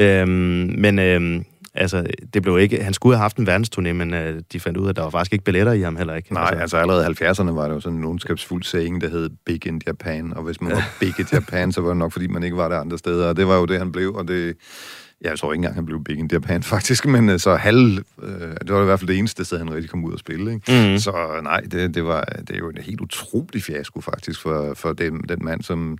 [0.00, 1.44] Øhm, men øhm,
[1.74, 2.84] altså, det blev ikke...
[2.84, 5.10] Han skulle have haft en verdensturné, men øh, de fandt ud af, at der var
[5.10, 6.32] faktisk ikke billetter i ham heller ikke.
[6.32, 9.30] Nej, altså, altså allerede i 70'erne var der jo sådan en ondskabsfuld saying, der hed
[9.46, 12.26] Big in Japan, og hvis man var big i Japan, så var det nok, fordi
[12.26, 14.56] man ikke var der andre steder, og det var jo det, han blev, og det...
[15.24, 17.98] Ja, jeg tror ikke engang, han blev big in Japan, faktisk, men øh, så halv...
[18.22, 20.54] Øh, det var i hvert fald det eneste sted, han rigtig kom ud og spille,
[20.54, 20.90] ikke?
[20.92, 20.98] Mm.
[20.98, 24.92] Så nej, det, det, var, det er jo en helt utrolig fiasko faktisk for, for
[24.92, 25.98] den, den mand, som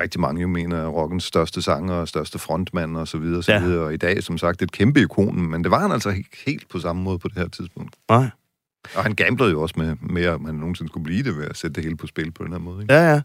[0.00, 3.44] rigtig mange jo mener er rockens største sanger og største frontmand og så videre, og
[3.44, 3.60] så Ja.
[3.64, 3.84] videre.
[3.84, 6.68] Og i dag, som sagt, et kæmpe ikon, men det var han altså ikke helt
[6.68, 7.94] på samme måde på det her tidspunkt.
[8.10, 8.26] Nej.
[8.94, 11.56] Og han gamblede jo også med med at man nogensinde skulle blive det ved at
[11.56, 12.82] sætte det hele på spil på den her måde.
[12.82, 12.94] Ikke?
[12.94, 13.20] Ja, ja.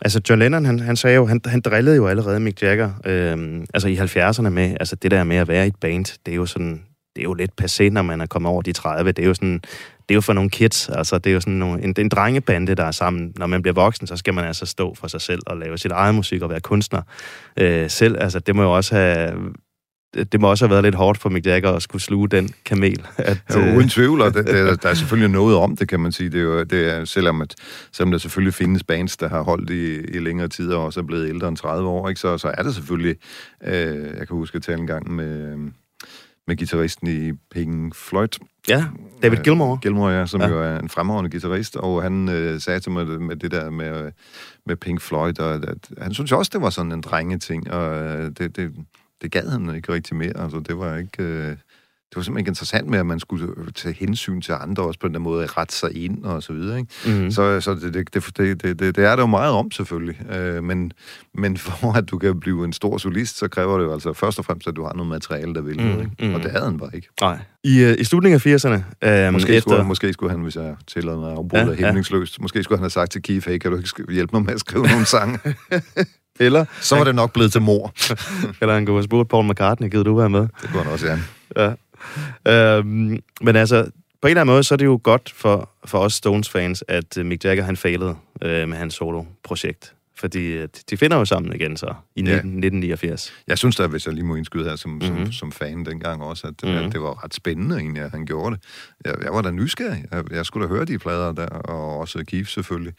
[0.00, 3.62] Altså, John Lennon, han, han sagde jo, han, han drillede jo allerede Mick Jagger, øh,
[3.74, 6.36] altså i 70'erne med, altså det der med at være i et band, det er
[6.36, 6.82] jo sådan,
[7.16, 9.12] det er jo lidt passé, når man er kommet over de 30.
[9.12, 9.60] Det er jo sådan,
[10.08, 12.74] det er jo for nogle kids, altså det er jo sådan nogle, en, en drengebande,
[12.74, 13.32] der er sammen.
[13.36, 15.92] Når man bliver voksen, så skal man altså stå for sig selv og lave sit
[15.92, 17.02] eget musik og være kunstner
[17.56, 18.16] øh, selv.
[18.20, 19.34] Altså det må jo også have,
[20.14, 23.06] det må også have været lidt hårdt for Mick Jagger at skulle sluge den kamel.
[23.16, 26.00] At, Ja, øh, uden tvivl, og det, det, der er selvfølgelig noget om det, kan
[26.00, 26.30] man sige.
[26.30, 27.54] Det er jo, det er, selvom, at,
[27.92, 31.04] selvom der selvfølgelig findes bands, der har holdt i, i længere tid og også er
[31.04, 32.20] blevet ældre end 30 år, ikke?
[32.20, 33.16] Så, så er det selvfølgelig...
[33.64, 35.56] Øh, jeg kan huske at tale en gang med,
[36.46, 38.28] med gitarristen i Pink Floyd.
[38.68, 38.84] ja,
[39.22, 39.76] David Gilmour.
[39.76, 40.48] Gilmour, ja, som Ja.
[40.48, 44.12] jo er en fremragende guitarist, og han øh, sagde til mig med det der med,
[44.66, 48.04] med Pink Floyd, og at, at han synes også, det var sådan en drengeting, og
[48.04, 48.72] øh, det, det,
[49.22, 50.36] det gad han ikke rigtig mere.
[50.36, 51.22] Altså, det var ikke...
[51.22, 51.56] Øh,
[52.10, 55.08] det var simpelthen ikke interessant med, at man skulle tage hensyn til andre også på
[55.08, 56.78] den måde, at rette sig ind og så videre.
[56.78, 57.22] Ikke?
[57.24, 57.30] Mm.
[57.30, 60.32] Så, så det, det, det, det, det, det er der jo meget om, selvfølgelig.
[60.32, 60.92] Øh, men,
[61.34, 64.38] men for at du kan blive en stor solist, så kræver det jo altså først
[64.38, 66.10] og fremmest, at du har noget materiale, der vil Mm, noget.
[66.20, 66.36] Ikke?
[66.36, 67.08] Og det havde han bare ikke.
[67.20, 67.38] Nej.
[67.64, 69.70] I, øh, I slutningen af 80'erne, øh, Måske, efter...
[69.70, 71.92] skulle, måske skulle han, hvis jeg tillader mig at afbryde Ja, ja,
[72.40, 74.60] måske skulle han have sagt til Keith, hey, kan du ikke hjælpe mig med at
[74.60, 75.38] skrive nogle sange?
[76.38, 77.92] Eller, Så var det nok blevet til mor.
[78.60, 80.40] eller han kunne have spurgt Paul McCartney, gider du være med?
[80.40, 81.18] Det kunne han også, ja.
[82.46, 82.76] Ja.
[82.76, 83.82] Øhm, men altså,
[84.22, 87.16] på en eller anden måde, så er det jo godt for, for os Stones-fans, at
[87.16, 89.92] Mick Jagger, han failede øh, med hans solo-projekt.
[90.18, 92.24] Fordi øh, de finder jo sammen igen så, i Ja.
[92.24, 93.32] 19, 1989.
[93.46, 95.14] Jeg synes da, hvis jeg lige må indskyde her som, mm-hmm.
[95.14, 95.24] Mhm.
[95.24, 96.70] som, som fan dengang også, at, Mhm.
[96.72, 96.86] mm-hmm.
[96.86, 98.64] at det var ret spændende egentlig, at han gjorde det.
[99.04, 100.04] Jeg, jeg var da nysgerrig.
[100.12, 102.92] Jeg, jeg skulle da høre de plader der, og også Keith selvfølgelig.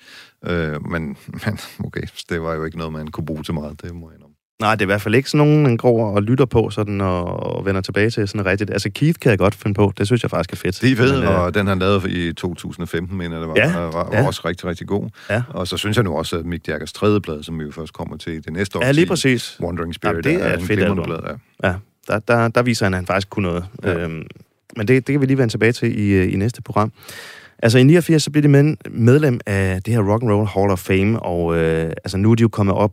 [0.45, 3.95] Øh, men, men okay, det var jo ikke noget, man kunne bruge til meget, det
[3.95, 4.28] må jeg indrømme.
[4.61, 7.01] Nej, det er i hvert fald ikke sådan nogen, man går og lytter på sådan,
[7.01, 8.69] og, og vender tilbage til sådan rigtigt.
[8.71, 9.93] Altså, Keith kan jeg godt finde på.
[9.97, 10.81] Det synes jeg faktisk er fedt.
[10.81, 13.55] Det er fedt, Men, øh, og den han lavede i 2015, mener jeg, det var,
[13.55, 14.27] Ja, var, var ja.
[14.27, 15.09] også rigtig, rigtig god.
[15.29, 15.41] Ja.
[15.49, 17.93] Og så synes jeg nu også, at Mick Jaggers tredje plade, som vi jo først
[17.93, 19.57] kommer til det næste år, Ja, lige præcis.
[19.61, 21.05] Wandering Spirit, Jamen, det er et en fedt album.
[21.05, 21.21] Plade,
[21.63, 21.67] ja.
[21.69, 21.75] Ja,
[22.07, 23.65] der, der, der viser han, at han faktisk kunne noget.
[23.83, 23.91] Ja.
[23.91, 23.99] Ja.
[24.03, 24.23] Øhm,
[24.77, 26.91] Men det, det kan vi lige vende tilbage til i, øh, i næste program.
[27.63, 30.71] Altså i 89, så blev de med, medlem af det her Rock and Roll Hall
[30.71, 32.91] of Fame, og øh, altså nu er de jo kommet op,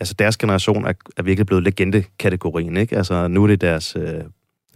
[0.00, 2.96] altså deres generation er, er virkelig blevet legende-kategorien, ikke?
[2.96, 4.14] Altså nu er det deres, øh,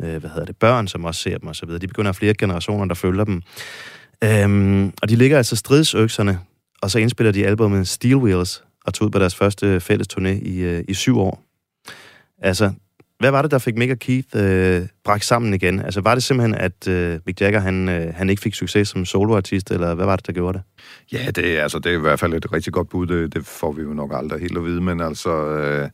[0.01, 1.81] øh, hvad hedder det, børn, som også ser dem og så videre.
[1.81, 3.43] De begynder at have flere generationer, der følger dem.
[4.25, 6.39] Øhm, og de ligger altså stridsøkserne,
[6.83, 10.29] og så indspiller de albumet Steel Wheels, og tog ud på deres første fælles turné
[10.29, 11.43] i, øh, i syv år.
[12.39, 12.73] Altså,
[13.23, 15.81] hvad var det, der fik Mick og Keith øh, bragt sammen igen?
[15.81, 19.05] Altså, var det simpelthen, at øh, Mick Jagger, han, øh, han ikke fik succes som
[19.05, 20.63] soloartist, eller hvad var det, der gjorde det?
[21.13, 23.07] Ja, det, altså, det er i hvert fald et rigtig godt bud.
[23.07, 25.31] Det, det får vi jo nok aldrig helt at vide, men altså...
[25.31, 25.89] Øh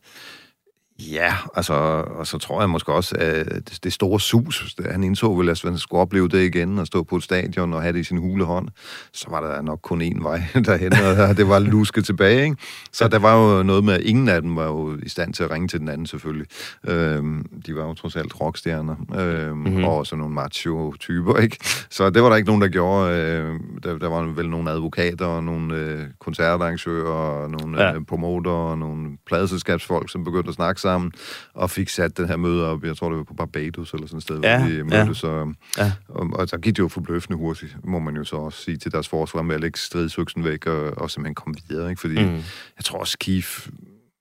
[0.99, 1.73] Ja, altså,
[2.07, 5.77] og så tror jeg måske også, at det, store sus, han indså vel, at han
[5.77, 8.67] skulle opleve det igen, og stå på et stadion og have det i sin hulehånd,
[9.13, 10.93] så var der nok kun én vej derhen,
[11.29, 12.55] og det var luske tilbage, ikke?
[12.91, 15.43] Så der var jo noget med, at ingen af dem var jo i stand til
[15.43, 16.47] at ringe til den anden, selvfølgelig.
[16.87, 19.83] Øhm, de var jo trods alt rockstjerner, øhm, mm-hmm.
[19.83, 21.57] og også nogle macho-typer, ikke?
[21.89, 23.15] Så det var der ikke nogen, der gjorde.
[23.15, 27.93] Øh, der, der var vel nogle advokater, og nogle øh, koncertarrangører, og nogle ja.
[27.93, 31.11] øh, promoter, og nogle pladeselskabsfolk, som begyndte at snakke sammen,
[31.53, 34.17] og fik sat den her møde op, jeg tror det var på Barbados eller sådan
[34.17, 35.29] et sted, ja, hvor de mødtes, ja.
[35.29, 35.91] og, ja.
[36.09, 38.91] og, og, der gik det jo forbløffende hurtigt, må man jo så også sige til
[38.91, 42.01] deres forsvar med at lægge stridsøksen væk, og, og simpelthen komme videre, ikke?
[42.01, 42.35] fordi mm.
[42.77, 43.69] jeg tror også Keith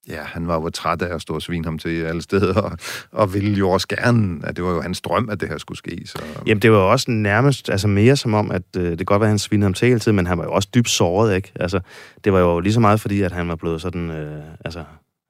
[0.08, 2.78] ja, han var jo træt af at stå og svine ham til alle steder, og,
[3.12, 5.78] og ville jo også gerne, at det var jo hans drøm, at det her skulle
[5.78, 6.02] ske.
[6.06, 6.18] Så.
[6.46, 9.28] Jamen, det var jo også nærmest, altså mere som om, at øh, det godt være,
[9.28, 11.52] at han svinede ham til hele tiden, men han var jo også dybt såret, ikke?
[11.60, 11.80] Altså,
[12.24, 14.84] det var jo lige så meget fordi, at han var blevet sådan, øh, altså,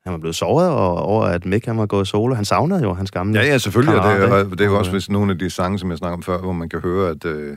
[0.08, 2.34] han var blevet såret over, at Mick han var gået solo.
[2.34, 4.00] Han savnede jo hans gamle Ja, ja, selvfølgelig.
[4.00, 6.16] og det, er, det er jo også hvis nogle af de sange, som jeg snakker
[6.16, 7.56] om før, hvor man kan høre, at, øh,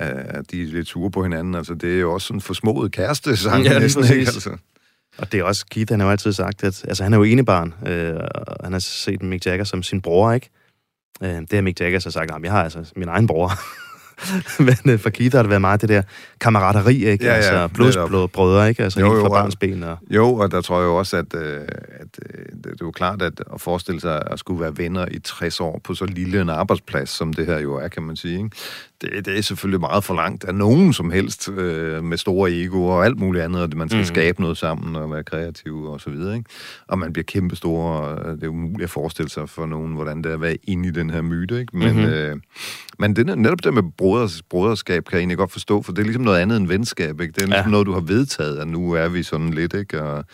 [0.00, 1.54] at de er lidt sure på hinanden.
[1.54, 3.64] Altså, det er jo også sådan forsmået kæreste sang.
[3.64, 4.14] Ja, næsten, ikke?
[4.14, 4.50] Altså.
[5.18, 7.22] Og det er også, Keith, han har jo altid sagt, at altså, han er jo
[7.22, 10.50] enebarn, øh, og han har set Mick Jagger som sin bror, ikke?
[11.22, 13.52] Øh, det har Mick Jagger så sagt, at jeg har altså min egen bror.
[14.66, 16.02] Men øh, for Keith har det været meget det der
[16.40, 17.24] kammerateri, ikke?
[17.24, 17.68] Ja, ja, altså
[18.08, 18.82] blodsbrødre, ikke?
[18.82, 19.82] Altså jo, jo, fra barns ben.
[19.82, 19.98] Og...
[20.10, 21.60] Jo, og der tror jeg jo også, at, øh,
[22.00, 25.18] at øh, det er jo klart, at at forestille sig at skulle være venner i
[25.18, 28.36] 60 år på så lille en arbejdsplads, som det her jo er, kan man sige,
[28.36, 28.50] ikke?
[29.00, 32.86] det, det er selvfølgelig meget for langt af nogen som helst øh, med store ego
[32.86, 34.04] og alt muligt andet, at man skal mm.
[34.04, 36.36] skabe noget sammen og være kreativ og så videre.
[36.36, 36.50] Ikke?
[36.88, 40.22] Og man bliver kæmpe store, og det er umuligt at forestille sig for nogen, hvordan
[40.22, 41.60] det er at være inde i den her myte.
[41.60, 41.76] Ikke?
[41.76, 42.12] Men, mm-hmm.
[42.12, 42.36] øh,
[42.98, 46.04] men det, netop det med broders, broderskab kan jeg egentlig godt forstå, for det er
[46.04, 47.20] ligesom noget andet end venskab.
[47.20, 47.32] Ikke?
[47.32, 47.70] Det er ligesom ja.
[47.70, 50.02] noget, du har vedtaget, at nu er vi sådan lidt, ikke?
[50.02, 50.24] Og,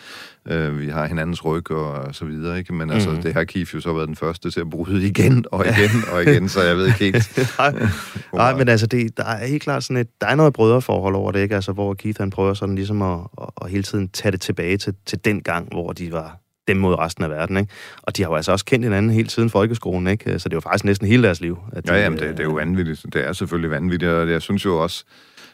[0.47, 2.73] øh, vi har hinandens ryg og, så videre, ikke?
[2.73, 3.21] Men altså, mm.
[3.21, 6.23] det har Kif jo så været den første til at bryde igen og igen og
[6.23, 7.37] igen, så jeg ved ikke helt.
[7.57, 7.89] nej,
[8.33, 11.31] nej, men altså, det, der er helt klart sådan et, der er noget brødreforhold over
[11.31, 11.55] det, ikke?
[11.55, 14.77] Altså, hvor Keith han prøver sådan ligesom at, at, at hele tiden tage det tilbage
[14.77, 17.73] til, til den gang, hvor de var dem mod resten af verden, ikke?
[18.01, 20.39] Og de har jo altså også kendt hinanden hele tiden folkeskolen, ikke?
[20.39, 21.57] Så det er jo faktisk næsten hele deres liv.
[21.71, 23.05] At de, ja, jamen, det, det er jo vanvittigt.
[23.13, 25.03] Det er selvfølgelig vanvittigt, og jeg synes jo også,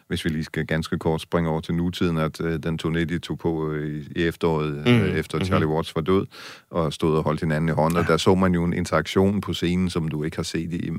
[0.09, 3.19] hvis vi lige skal ganske kort springe over til nutiden, at øh, den turné, de
[3.19, 4.91] tog på øh, i, efteråret, mm.
[4.91, 5.45] øh, efter mm-hmm.
[5.45, 6.25] Charlie Watts var død,
[6.69, 8.01] og stod og holdt hinanden i hånden, ja.
[8.01, 10.89] og der så man jo en interaktion på scenen, som du ikke har set i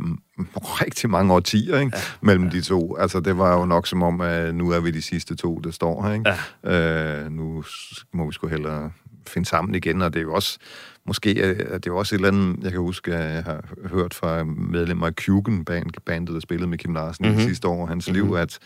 [0.55, 1.97] rigtig mange årtier, ikke?
[1.97, 2.03] Ja.
[2.21, 2.51] mellem ja.
[2.51, 2.97] de to.
[2.97, 5.71] Altså, det var jo nok som om, at nu er vi de sidste to, der
[5.71, 6.31] står her, ikke?
[6.65, 7.25] Ja.
[7.25, 7.65] Øh, nu
[8.13, 8.91] må vi sgu hellere
[9.27, 10.59] finde sammen igen, og det er jo også
[11.07, 14.15] måske er det er også et eller andet, jeg kan huske, at jeg har hørt
[14.15, 17.41] fra medlemmer af Kugen, band, bandet, der spillede med Kim Larsen mm-hmm.
[17.41, 18.27] i sidste år, hans mm-hmm.
[18.27, 18.59] liv, at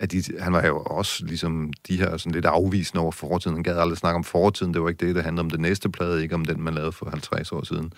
[0.00, 3.56] at de, han var jo også ligesom de her sådan lidt afvisende over fortiden.
[3.56, 4.74] Han gad aldrig snakke om fortiden.
[4.74, 6.92] Det var ikke det, der handlede om det næste plade, ikke om den, man lavede
[6.92, 7.92] for 50 år siden.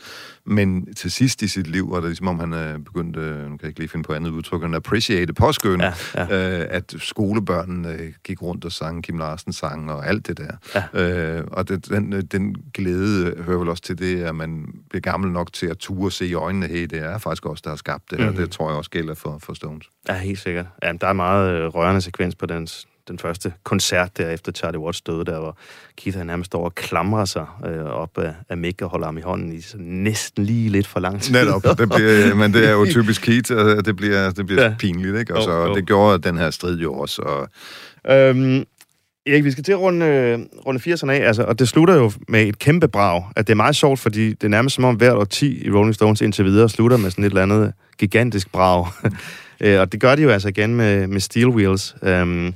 [0.44, 3.58] Men til sidst i sit liv var det ligesom om, han er begyndt, nu kan
[3.62, 6.60] jeg ikke lige finde på andet udtryk, at appreciate påskøn, ja, ja.
[6.60, 10.82] Øh, at skolebørnene øh, gik rundt og sang Kim Larsen sang og alt det der.
[10.94, 11.38] Ja.
[11.38, 15.00] Øh, og det, den, øh, den glæde hører vel også til det, at man bliver
[15.00, 17.70] gammel nok til at ture og se i øjnene, hey, det er faktisk også der
[17.70, 18.26] har skabt det her.
[18.26, 18.42] Mm-hmm.
[18.42, 19.86] Det tror jeg også gælder for, for Stones.
[20.08, 20.66] Ja, helt sikkert.
[20.82, 22.68] Ja, der er meget rørende sekvens på den,
[23.08, 25.56] den første koncert der efter Charlie Watts døde, der hvor
[25.96, 29.18] Keith han nærmest står og klamrer sig øh, op af, af Mick og holder ham
[29.18, 31.32] i hånden i så næsten lige lidt for lang tid.
[31.32, 34.74] Netop, det bliver, men det er jo typisk Keith, og det bliver, det bliver ja.
[34.78, 35.36] pinligt, ikke?
[35.36, 35.76] Og så, oh.
[35.76, 37.22] det gjorde den her strid jo også.
[37.22, 37.48] Og...
[38.14, 38.64] Øhm,
[39.26, 42.42] Erik, vi skal til at runde, runde 80'erne af, altså, og det slutter jo med
[42.42, 43.24] et kæmpe brag.
[43.36, 45.94] At det er meget sjovt, fordi det er nærmest som om hvert 10 i Rolling
[45.94, 48.86] Stones indtil videre slutter med sådan et eller andet gigantisk brag.
[49.62, 51.96] Øh, og det gør de jo altså igen med, med Steel Wheels.
[52.02, 52.54] Um,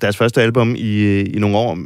[0.00, 1.78] deres første album i, i nogle år,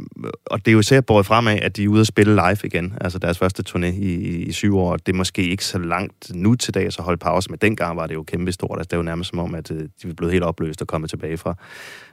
[0.45, 2.57] og det er jo især båret frem af, at de er ude at spille live
[2.63, 2.93] igen.
[3.01, 4.97] Altså deres første turné i, i, i syv år.
[4.97, 8.07] Det er måske ikke så langt nu til dag, så holde pause, men dengang var
[8.07, 8.79] det jo kæmpe stort.
[8.79, 10.87] Altså, det er jo nærmest som om, at øh, de var blevet helt opløst og
[10.87, 11.55] kommet tilbage fra,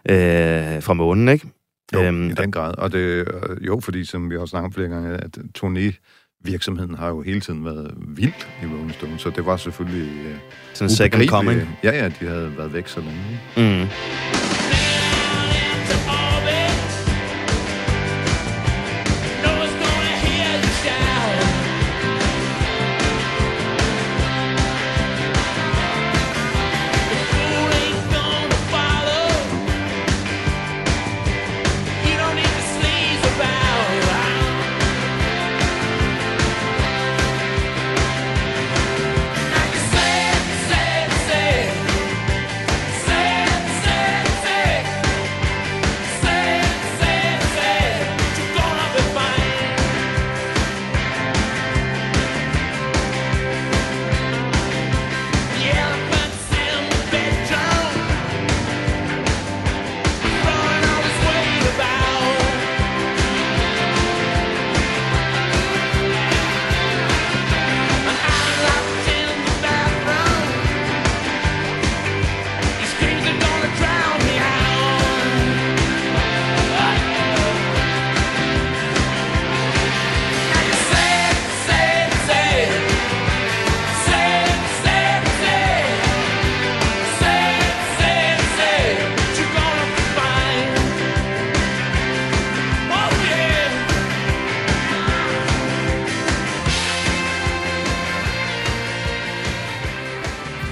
[0.09, 1.49] øh, fra månen, ikke?
[1.95, 2.75] Jo, øhm, i den grad.
[2.79, 3.29] Og det,
[3.61, 5.93] jo, fordi som vi har snakket flere gange, at turné
[6.41, 8.32] virksomheden har jo hele tiden været vild
[8.62, 10.34] i Rolling Stones, så det var selvfølgelig øh,
[10.74, 11.78] Sådan second coming.
[11.84, 13.41] Ja, ja, de havde været væk så længe.
[13.57, 13.89] Mm.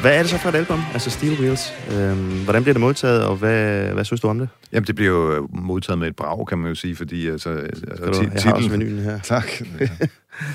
[0.06, 0.80] Hvad er det så for et album?
[0.92, 1.72] Altså Steel Wheels.
[1.92, 4.48] Øhm, hvordan bliver det modtaget, og hvad, hvad synes du om det?
[4.72, 7.60] Jamen, det bliver jo øh, modtaget med et brag, kan man jo sige, fordi altså,
[7.76, 9.18] Skal altså, du, ti- jeg har også vinylen her.
[9.34, 9.46] Tak.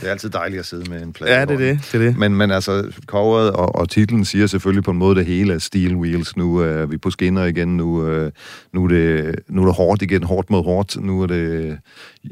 [0.02, 1.34] Det er altid dejligt at sidde med en plade.
[1.34, 1.80] Ja, det er det.
[1.92, 2.18] det, er det.
[2.18, 5.96] Men, men altså, coveret og, og titlen siger selvfølgelig på en måde det hele Steel
[5.96, 6.38] Wheels.
[6.38, 7.78] Nu er vi på skinner igen.
[7.78, 8.32] Nu, øh,
[8.74, 10.24] nu, er, det, nu er det hårdt igen.
[10.24, 11.02] Hårdt mod hårdt.
[11.04, 11.78] Nu er det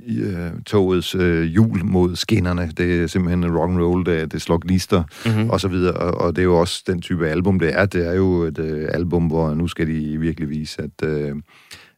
[0.10, 2.72] øh, togets øh, hjul mod skinnerne.
[2.78, 4.06] Det er simpelthen rock and roll.
[4.06, 5.50] Det, det slår gnister Mhm.
[5.50, 5.93] og så videre.
[5.93, 7.86] Og, og det er jo også den type album, det er.
[7.86, 11.08] Det er jo et øh, album, hvor nu skal de virkelig vise, at...
[11.10, 11.36] Øh,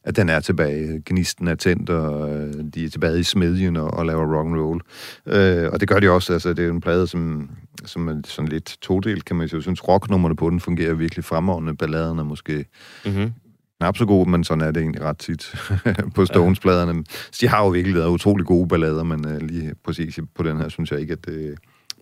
[0.03, 3.93] at den er tilbage, gnisten er tændt, og øh, de er tilbage i smedjen og,
[3.93, 4.81] og laver rock and roll.
[5.25, 7.49] Øh, og det gør de også, altså det er jo en plade, som,
[7.85, 9.57] som er sådan lidt todelt, kan man sige.
[9.57, 11.75] Jeg synes, rocknummerne på den fungerer virkelig fremragende.
[11.75, 12.65] Balladen er måske
[13.05, 13.31] Mm-hmm.
[13.79, 15.55] knap så god, men sådan er det egentlig ret tit
[16.15, 17.03] på Stones-pladerne.
[17.31, 20.57] Så de har jo virkelig været utrolig gode ballader, men øh, lige præcis på den
[20.57, 21.55] her, synes jeg ikke, at det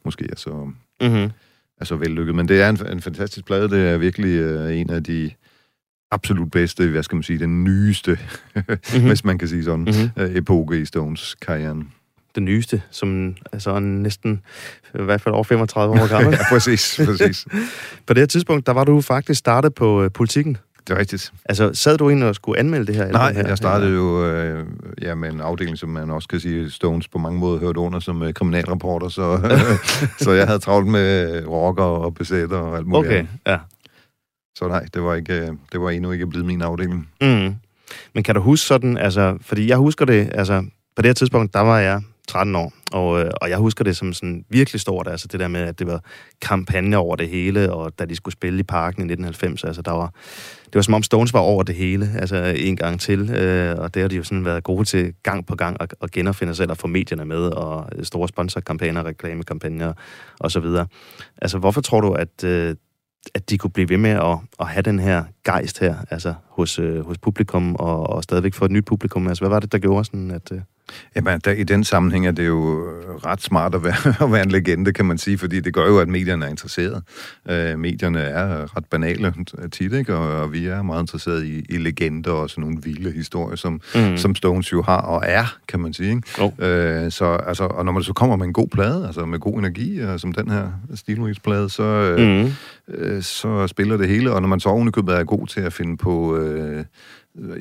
[0.05, 0.71] måske er så,
[1.01, 1.29] Mm-hmm.
[1.81, 2.35] er så vellykket.
[2.35, 3.69] Men det er en, en fantastisk plade.
[3.69, 5.31] Det er virkelig øh, en af de
[6.11, 8.19] absolut bedste, hvad skal man sige, den nyeste,
[8.55, 9.07] mm-hmm.
[9.07, 10.37] hvis man kan sige sådan, Mm-hmm.
[10.37, 11.91] epoke i Stones karrieren.
[12.35, 14.41] Den nyeste, som altså er næsten,
[14.99, 16.33] i hvert fald over 35 år gammel.
[16.39, 17.47] ja, præcis, præcis.
[18.07, 20.57] På det her tidspunkt, der var du faktisk startet på øh, politikken.
[20.87, 21.33] Det er rigtigt.
[21.45, 23.11] Altså, sad du ind og skulle anmelde det her?
[23.11, 23.47] Nej, her?
[23.47, 24.65] jeg startede jo øh,
[25.01, 27.99] ja, med en afdeling, som man også kan sige, Stones på mange måder hørte under
[27.99, 29.39] som øh, kriminalreporter, så,
[30.23, 33.07] så jeg havde travlt med rocker og besætter og alt muligt.
[33.07, 33.31] Okay, andet.
[33.47, 33.57] ja.
[34.59, 37.09] Så nej, det var, ikke, øh, det var endnu ikke blevet min afdeling.
[37.21, 37.55] Mm.
[38.13, 41.53] Men kan du huske sådan, altså, fordi jeg husker det, altså, på det her tidspunkt,
[41.53, 45.07] der var jeg 13 år, og, øh, og jeg husker det som sådan virkelig stort,
[45.07, 46.03] altså det der med, at det var
[46.41, 49.91] kampagne over det hele, og da de skulle spille i parken i 1990, altså der
[49.91, 50.13] var,
[50.65, 53.93] det var som om Stones var over det hele, altså en gang til, øh, og
[53.93, 56.57] det har de jo sådan været gode til gang på gang at, at genopfinde sig
[56.57, 59.93] selv og få medierne med, og store sponsorkampagner, reklamekampagner
[60.39, 60.87] og så videre.
[61.41, 62.75] Altså hvorfor tror du, at, øh,
[63.35, 66.79] at de kunne blive ved med at, at have den her gejst her, altså hos,
[66.79, 69.27] øh, hos publikum, og, og stadigvæk få et nyt publikum?
[69.27, 70.51] Altså, hvad var det, der gjorde sådan, at...
[70.51, 70.59] Øh...
[71.15, 74.43] Jamen, der, i den sammenhæng er det jo øh, ret smart at være, at være
[74.43, 77.03] en legende, kan man sige, fordi det gør jo, at medierne er interesseret.
[77.49, 79.33] Øh, medierne er ret banale
[79.71, 80.15] tit, ikke?
[80.15, 83.81] Og, og vi er meget interesseret i, i legender og sådan nogle vilde historier, som,
[83.95, 84.17] Mm.
[84.17, 86.09] som Stones jo har og er, kan man sige.
[86.09, 86.21] Ikke?
[86.59, 86.65] Jo.
[86.65, 89.59] Øh, så, altså, og når man så kommer med en god plade, altså med god
[89.59, 92.51] energi, øh, som den her Steelwheels-plade, så, øh, Mm.
[92.87, 94.31] øh, så spiller det hele.
[94.33, 96.37] Og når man så ovenikøbet er god til at finde på...
[96.37, 96.85] Øh,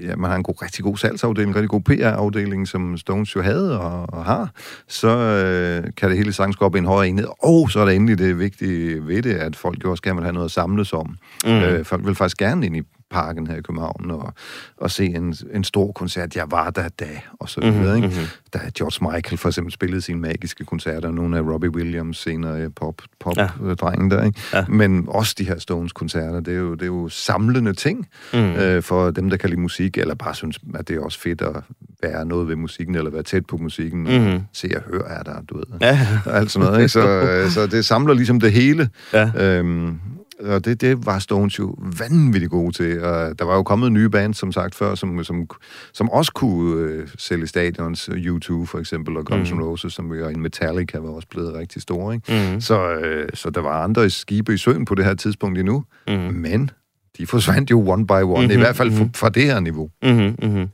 [0.03, 3.43] ja, man har en god, rigtig god salgsafdeling, en rigtig god PR-afdeling, som Stones jo
[3.43, 4.51] havde og, og har,
[4.89, 7.29] så øh, kan det hele sagtens gå op i en højere enhed.
[7.43, 10.24] Og så er der endelig det vigtige ved det, at folk jo også gerne vil
[10.24, 11.16] have noget at samles om.
[11.45, 11.51] Mm.
[11.51, 14.32] Øh, folk vil faktisk gerne ind i parken her i København og,
[14.76, 16.36] og se en, en stor koncert.
[16.36, 17.09] Jeg var der da,
[17.40, 17.96] og så videre.
[17.96, 18.16] Mhm, Ikke?
[18.20, 18.26] mhm.
[18.54, 23.48] Da George Michael for eksempel spillede sine magiske koncerter, nogle af Robbie Williams senere pop-drengen
[23.59, 23.74] pop, Ja.
[23.74, 24.40] drengen der, ikke?
[24.54, 24.64] Ja.
[24.68, 28.38] men også de her Stones-koncerter, det er jo, det er jo samlende ting Mm.
[28.38, 31.40] øh, for dem, der kan lide musik, eller bare synes, at det er også fedt
[31.42, 31.56] at
[32.02, 34.34] være noget ved musikken, eller være tæt på musikken, Mhm.
[34.34, 35.64] og se og høre er der, du ved.
[35.80, 36.88] Ja, Og alt sådan noget, ikke?
[36.88, 38.88] Så, øh, så det samler ligesom det hele.
[39.12, 39.30] ja.
[39.36, 40.00] Øhm,
[40.41, 43.01] Og det, det var Stones jo vanvittigt gode til.
[43.01, 45.47] Og der var jo kommet nye bands, som sagt før, som, som,
[45.93, 48.09] som også kunne øh, sælge stadions.
[48.09, 49.62] U2 for eksempel, og Guns N' Mhm.
[49.62, 52.14] Roses, som jo en Metallica var også blevet rigtig store.
[52.14, 52.53] Ikke?
[52.55, 52.61] Mm.
[52.61, 55.84] Så, øh, så der var andre skibe i søen på det her tidspunkt endnu.
[56.09, 56.14] Mm.
[56.14, 56.70] Men
[57.18, 59.14] de forsvandt jo one by one, mm-hmm, i hvert fald fra, mhm.
[59.14, 59.91] fra det her niveau.
[60.03, 60.68] Mm-hmm, mm-hmm.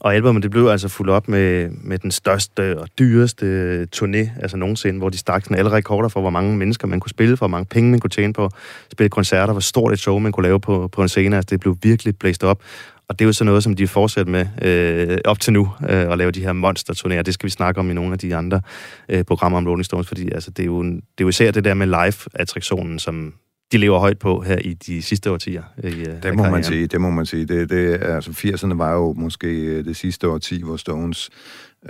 [0.00, 4.56] Og albumet, det blev altså fuldt op med, med den største og dyreste turné, altså
[4.56, 7.46] nogensinde, hvor de stak sådan alle rekorder for, hvor mange mennesker man kunne spille for,
[7.46, 8.50] hvor mange penge man kunne tjene på,
[8.92, 11.36] spille koncerter, hvor stort et show man kunne lave på, på en scene.
[11.36, 12.62] Altså, det blev virkelig blæst op.
[13.08, 16.12] Og det er jo sådan noget, som de fortsætter med øh, op til nu, øh,
[16.12, 17.22] at lave de her monsterturnéer.
[17.22, 18.60] Det skal vi snakke om i nogle af de andre
[19.08, 21.50] øh, programmer om Rolling Stones, fordi altså, det, er jo en, det er jo især
[21.50, 23.34] det der med live-attraktionen, som
[23.72, 25.62] de lever højt på her i de sidste årtier.
[25.84, 27.44] I, øh, Det må man sige, det må man sige.
[27.44, 31.30] Det, det, altså 80'erne var jo måske øh, det sidste årti, hvor Stones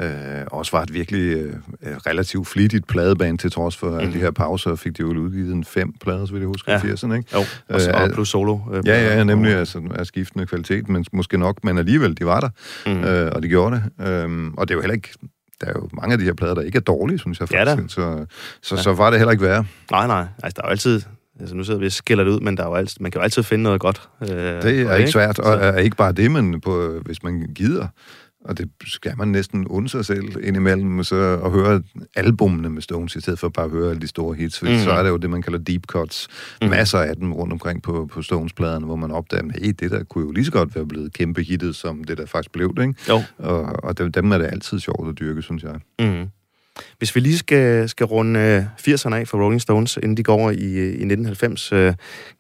[0.01, 0.07] øh,
[0.47, 1.53] også var et virkelig øh,
[2.07, 3.99] relativt flittigt pladeband, til trods for mm.
[3.99, 6.71] alle de her pauser, fik de jo udgivet en fem plader, så vil jeg huske,
[6.71, 6.81] Ja.
[6.85, 6.91] ja.
[6.91, 7.29] i 80'erne, ikke?
[7.35, 8.59] Jo, og, så, Øh, og plus solo.
[8.73, 12.41] Øh, Ja, ja, nemlig altså, af skiftende kvalitet, men måske nok, men alligevel, de var
[12.41, 12.49] der,
[12.87, 13.05] Mm.
[13.05, 14.09] øh, og de gjorde det.
[14.09, 15.09] Øhm, og det er jo heller ikke,
[15.61, 17.65] der er jo mange af de her plader, der ikke er dårlige, synes jeg Ja
[17.65, 17.73] da.
[17.75, 17.95] faktisk.
[17.95, 18.27] så,
[18.63, 18.83] så, Ja.
[18.83, 19.65] så var det heller ikke værre.
[19.91, 20.25] Nej, nej.
[20.43, 21.03] Altså, der er jo altid...
[21.41, 23.19] Altså, nu sidder vi og skiller det ud, men der er jo altid, man kan
[23.19, 24.09] jo altid finde noget godt.
[24.23, 27.87] Øh, Det er ikke svært, og er ikke bare det, men på, hvis man gider,
[28.45, 31.83] og det skal man næsten undre sig selv indimellem, så at høre
[32.17, 34.69] albumene med Stones, i stedet for bare at høre alle de store hits, mm.
[34.69, 34.79] Mhm.
[34.79, 36.29] så er det jo det, man kalder deep cuts.
[36.63, 36.69] Mm.
[36.69, 40.05] Masser af dem rundt omkring på, på Stones-pladerne, hvor man opdager, at hey, det der
[40.05, 42.83] kunne jo lige så godt være blevet kæmpe hittet, som det der faktisk blev det,
[42.83, 42.95] ikke?
[43.09, 43.23] Jo.
[43.39, 45.75] Og, og dem, dem er det altid sjovt at dyrke, synes jeg.
[45.99, 46.29] Mm.
[46.99, 50.51] Hvis vi lige skal, skal runde øh, 80'erne af for Rolling Stones, inden de går
[50.51, 51.95] i, øh, i 1990, øh,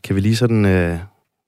[0.05, 0.64] kan vi lige sådan...
[0.64, 0.99] Øh,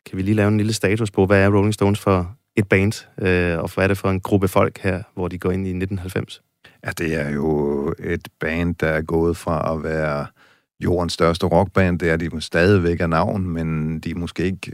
[0.07, 3.07] kan vi lige lave en lille status på, hvad er Rolling Stones for et band,
[3.19, 5.71] øh, og hvad er det for en gruppe folk her, hvor de går ind i
[5.71, 6.43] 1990?
[6.87, 10.27] Ja, det er jo et band, der er gået fra at være
[10.81, 11.99] jordens største rockband.
[11.99, 14.73] Det er de stadigvæk af navn, men de er måske ikke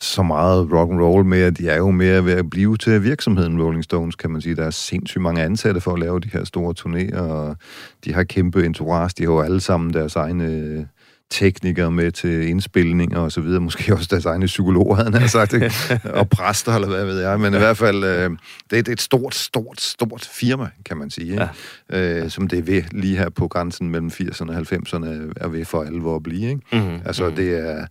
[0.00, 1.50] så meget rock and roll mere.
[1.50, 4.56] De er jo mere ved at blive til virksomheden Rolling Stones, kan man sige.
[4.56, 7.56] Der er sindssygt mange ansatte for at lave de her store turnéer, og
[8.04, 9.10] de har kæmpe entourage.
[9.18, 10.88] De har jo alle sammen deres egne
[11.30, 13.60] teknikere med til indspilninger og så videre.
[13.60, 15.72] Måske også deres egne psykologer, havde han sagt, ikke?
[16.20, 17.40] og præster, eller hvad ved jeg.
[17.40, 18.38] Men i hvert fald, øh, det,
[18.70, 21.30] det er et stort, stort, stort firma, kan man sige.
[21.30, 21.48] Ikke?
[21.92, 22.22] Ja.
[22.22, 25.64] Øh, som det er ved lige her på grænsen mellem 80'erne og 90'erne er ved
[25.64, 26.48] for alvor at blive.
[26.48, 26.60] Ikke?
[26.72, 27.00] Mm-hmm.
[27.04, 27.86] Altså, det er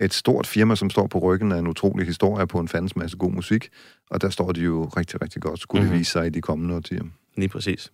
[0.00, 3.16] et stort firma, som står på ryggen af en utrolig historie på en fandens masse
[3.16, 3.68] god musik,
[4.10, 5.90] og der står de jo rigtig, rigtig godt, skulle Mhm.
[5.90, 7.02] det vise sig i de kommende årtier.
[7.36, 7.92] Lige præcis.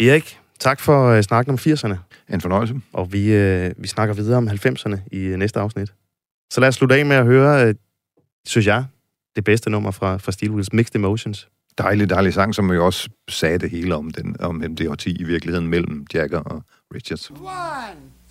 [0.00, 1.96] Erik, tak for øh, snakken om 80'erne,
[2.34, 2.74] En fornøjelse.
[2.92, 5.92] og vi, øh, vi snakker videre om 90'erne i øh, næste afsnit.
[6.52, 7.74] Så lad os slutte af med at høre, øh,
[8.46, 8.84] synes jeg,
[9.36, 11.48] det bedste nummer fra, fra Steel Wheels, Mixed Emotions.
[11.78, 15.24] Dejlig, dejlig sang, som jo også sagde det hele om, den, om det årti i
[15.24, 16.62] virkeligheden mellem Jagger og
[16.94, 17.30] Richards.
[17.30, 17.40] One,